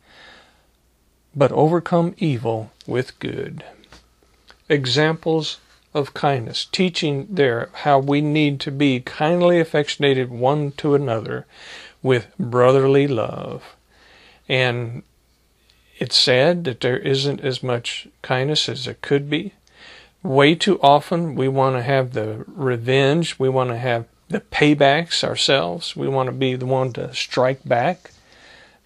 but 1.37 1.53
overcome 1.53 2.15
evil 2.19 2.71
with 2.87 3.19
good. 3.19 3.65
Examples 4.69 5.59
of 5.93 6.15
kindness, 6.15 6.67
teaching 6.71 7.27
there 7.31 7.71
how 7.73 7.99
we 7.99 8.21
need 8.21 8.59
to 8.61 8.71
be 8.71 9.01
kindly 9.01 9.61
affectionated 9.61 10.29
one 10.29 10.73
to 10.73 10.95
another 10.95 11.47
with 12.03 12.27
brotherly 12.39 13.07
love. 13.07 13.77
And 14.49 15.03
it's 15.99 16.17
sad 16.17 16.65
that 16.65 16.81
there 16.81 16.99
isn't 16.99 17.41
as 17.41 17.63
much 17.63 18.09
kindness 18.23 18.69
as 18.69 18.85
there 18.85 18.97
could 19.01 19.31
be. 19.31 19.55
Way 20.23 20.55
too 20.55 20.81
often 20.83 21.35
we 21.35 21.49
want 21.49 21.77
to 21.77 21.83
have 21.83 22.13
the 22.13 22.45
revenge, 22.49 23.39
we 23.39 23.49
want 23.49 23.71
to 23.71 23.79
have 23.79 24.07
the 24.29 24.41
paybacks 24.41 25.23
ourselves, 25.23 25.95
we 25.95 26.09
want 26.09 26.27
to 26.29 26.33
be 26.33 26.57
the 26.57 26.67
one 26.67 26.93
to 26.95 27.15
strike 27.15 27.61
back. 27.65 28.11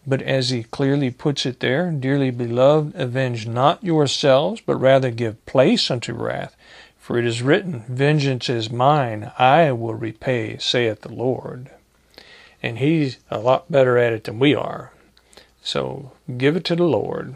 But 0.09 0.23
as 0.23 0.51
he 0.51 0.65
clearly 0.65 1.11
puts 1.11 1.47
it 1.47 1.61
there, 1.61 1.93
dearly 1.93 2.31
beloved, 2.31 2.97
avenge 2.97 3.47
not 3.47 3.85
yourselves, 3.85 4.61
but 4.65 4.77
rather 4.77 5.11
give 5.11 5.45
place 5.47 5.91
unto 5.91 6.15
wrath. 6.15 6.57
For 6.99 7.19
it 7.19 7.25
is 7.25 7.43
written, 7.43 7.85
Vengeance 7.89 8.49
is 8.49 8.71
mine, 8.71 9.31
I 9.39 9.71
will 9.73 9.95
repay, 9.95 10.57
saith 10.59 11.03
the 11.03 11.13
Lord 11.13 11.71
and 12.63 12.79
he's 12.79 13.19
a 13.31 13.39
lot 13.39 13.71
better 13.71 13.99
at 13.99 14.13
it 14.13 14.25
than 14.25 14.39
we 14.39 14.55
are. 14.55 14.93
So 15.63 16.13
give 16.37 16.57
it 16.57 16.65
to 16.65 16.77
the 16.77 16.85
Lord. 16.85 17.35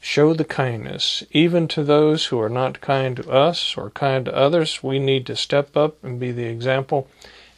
Show 0.00 0.32
the 0.32 0.44
kindness, 0.44 1.24
even 1.32 1.68
to 1.68 1.82
those 1.82 2.26
who 2.26 2.40
are 2.40 2.48
not 2.48 2.80
kind 2.80 3.16
to 3.16 3.30
us 3.30 3.76
or 3.76 3.90
kind 3.90 4.24
to 4.24 4.34
others. 4.34 4.82
We 4.82 4.98
need 4.98 5.26
to 5.26 5.36
step 5.36 5.76
up 5.76 6.02
and 6.04 6.20
be 6.20 6.32
the 6.32 6.46
example 6.46 7.08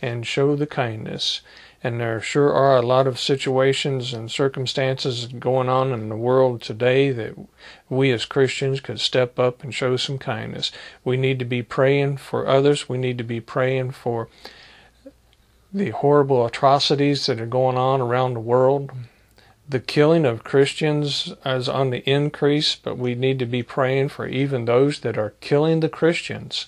and 0.01 0.27
show 0.27 0.57
the 0.57 0.67
kindness. 0.67 1.43
And 1.83 1.99
there 1.99 2.21
sure 2.21 2.53
are 2.53 2.77
a 2.77 2.83
lot 2.83 3.07
of 3.07 3.19
situations 3.19 4.13
and 4.13 4.31
circumstances 4.31 5.27
going 5.27 5.71
on 5.71 5.93
in 5.93 6.11
the 6.11 6.17
world 6.17 6.61
today 6.61 7.11
that 7.11 7.35
we 7.89 8.11
as 8.11 8.27
Christians 8.27 8.81
could 8.81 9.01
step 9.01 9.39
up 9.39 9.63
and 9.63 9.75
show 9.75 9.97
some 9.97 10.19
kindness. 10.19 10.71
We 11.05 11.17
need 11.17 11.39
to 11.39 11.47
be 11.47 11.63
praying 11.63 12.19
for 12.19 12.47
others. 12.47 12.89
We 12.89 12.99
need 12.99 13.17
to 13.19 13.25
be 13.25 13.41
praying 13.41 13.93
for 13.93 14.29
the 15.73 15.91
horrible 15.91 16.45
atrocities 16.45 17.25
that 17.27 17.41
are 17.41 17.47
going 17.47 17.79
on 17.79 18.03
around 18.03 18.35
the 18.35 18.41
world. 18.41 18.91
The 19.67 19.81
killing 19.81 20.27
of 20.27 20.45
Christians 20.45 21.33
is 21.47 21.69
on 21.69 21.91
the 21.91 22.09
increase, 22.11 22.75
but 22.75 22.99
we 22.99 23.15
need 23.15 23.39
to 23.39 23.47
be 23.47 23.63
praying 23.63 24.09
for 24.09 24.27
even 24.27 24.65
those 24.65 25.01
that 25.01 25.17
are 25.17 25.35
killing 25.41 25.81
the 25.81 25.89
Christians 25.89 26.67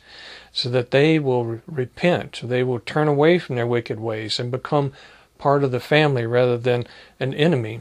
so 0.52 0.68
that 0.68 0.90
they 0.90 1.18
will 1.18 1.60
repent, 1.66 2.40
they 2.44 2.62
will 2.62 2.80
turn 2.80 3.08
away 3.08 3.38
from 3.38 3.56
their 3.56 3.66
wicked 3.66 3.98
ways 3.98 4.38
and 4.38 4.50
become 4.50 4.92
part 5.38 5.64
of 5.64 5.72
the 5.72 5.80
family 5.80 6.26
rather 6.26 6.58
than 6.58 6.86
an 7.18 7.32
enemy. 7.34 7.80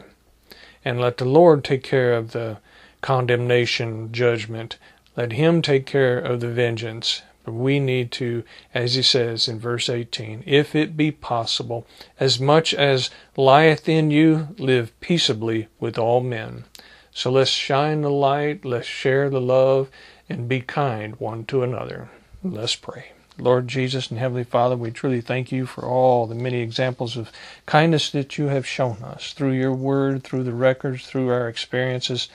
And 0.84 1.00
let 1.00 1.18
the 1.18 1.26
Lord 1.26 1.64
take 1.64 1.84
care 1.84 2.14
of 2.14 2.32
the 2.32 2.58
condemnation, 3.02 4.12
judgment. 4.12 4.78
Let 5.16 5.34
Him 5.34 5.62
take 5.62 5.86
care 5.86 6.18
of 6.18 6.40
the 6.40 6.50
vengeance. 6.50 7.22
But 7.44 7.54
we 7.54 7.80
need 7.80 8.12
to, 8.14 8.44
as 8.74 8.94
he 8.94 9.02
says 9.02 9.48
in 9.48 9.60
verse 9.60 9.90
18, 9.90 10.44
if 10.46 10.76
it 10.76 10.96
be 10.96 11.12
possible, 11.12 11.88
as 12.20 12.40
much 12.40 12.74
as 12.74 13.10
lieth 13.36 13.90
in 13.90 14.12
you, 14.12 14.50
live 14.60 14.98
peaceably 15.00 15.68
with 15.80 15.98
all 15.98 16.22
men. 16.22 16.66
So 17.14 17.32
let's 17.32 17.50
shine 17.50 18.02
the 18.02 18.12
light, 18.12 18.64
let's 18.64 18.88
share 18.88 19.30
the 19.30 19.42
love, 19.42 19.90
and 20.30 20.48
be 20.48 20.62
kind 20.62 21.20
one 21.20 21.46
to 21.46 21.64
another. 21.64 22.10
Let's 22.44 22.76
pray. 22.76 23.12
Lord 23.38 23.68
Jesus 23.68 24.10
and 24.10 24.18
Heavenly 24.20 24.44
Father, 24.44 24.76
we 24.76 24.90
truly 24.90 25.22
thank 25.22 25.52
you 25.52 25.68
for 25.68 25.84
all 25.84 26.26
the 26.26 26.34
many 26.34 26.60
examples 26.62 27.16
of 27.16 27.32
kindness 27.68 28.10
that 28.12 28.40
you 28.40 28.48
have 28.48 28.66
shown 28.66 28.98
us 29.04 29.34
through 29.34 29.52
your 29.52 29.74
word, 29.74 30.24
through 30.24 30.44
the 30.46 30.54
records, 30.54 31.06
through 31.06 31.30
our 31.30 31.48
experiences, 31.48 32.30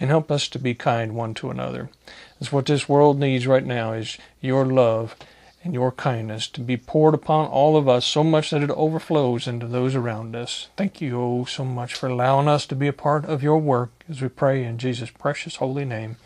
and 0.00 0.10
help 0.10 0.32
us 0.32 0.48
to 0.48 0.58
be 0.58 0.74
kind 0.74 1.14
one 1.14 1.32
to 1.34 1.50
another. 1.50 1.90
That's 2.40 2.50
what 2.50 2.66
this 2.66 2.88
world 2.88 3.20
needs 3.20 3.46
right 3.46 3.64
now 3.64 3.92
is 3.92 4.18
your 4.40 4.66
love 4.66 5.14
and 5.62 5.74
your 5.74 5.92
kindness 5.92 6.48
to 6.48 6.60
be 6.60 6.76
poured 6.76 7.14
upon 7.14 7.46
all 7.46 7.76
of 7.76 7.88
us 7.88 8.04
so 8.04 8.24
much 8.24 8.50
that 8.50 8.64
it 8.64 8.70
overflows 8.70 9.46
into 9.46 9.68
those 9.68 9.94
around 9.94 10.34
us. 10.34 10.70
Thank 10.76 11.00
you 11.00 11.20
oh 11.20 11.44
so 11.44 11.64
much 11.64 11.94
for 11.94 12.08
allowing 12.08 12.48
us 12.48 12.66
to 12.66 12.74
be 12.74 12.88
a 12.88 12.92
part 12.92 13.24
of 13.26 13.44
your 13.44 13.58
work 13.58 13.90
as 14.08 14.20
we 14.20 14.28
pray 14.28 14.64
in 14.64 14.78
Jesus' 14.78 15.10
precious 15.10 15.56
holy 15.56 15.84
name. 15.84 16.16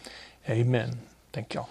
Amen. 0.49 1.01
Thank 1.35 1.53
y'all. 1.53 1.68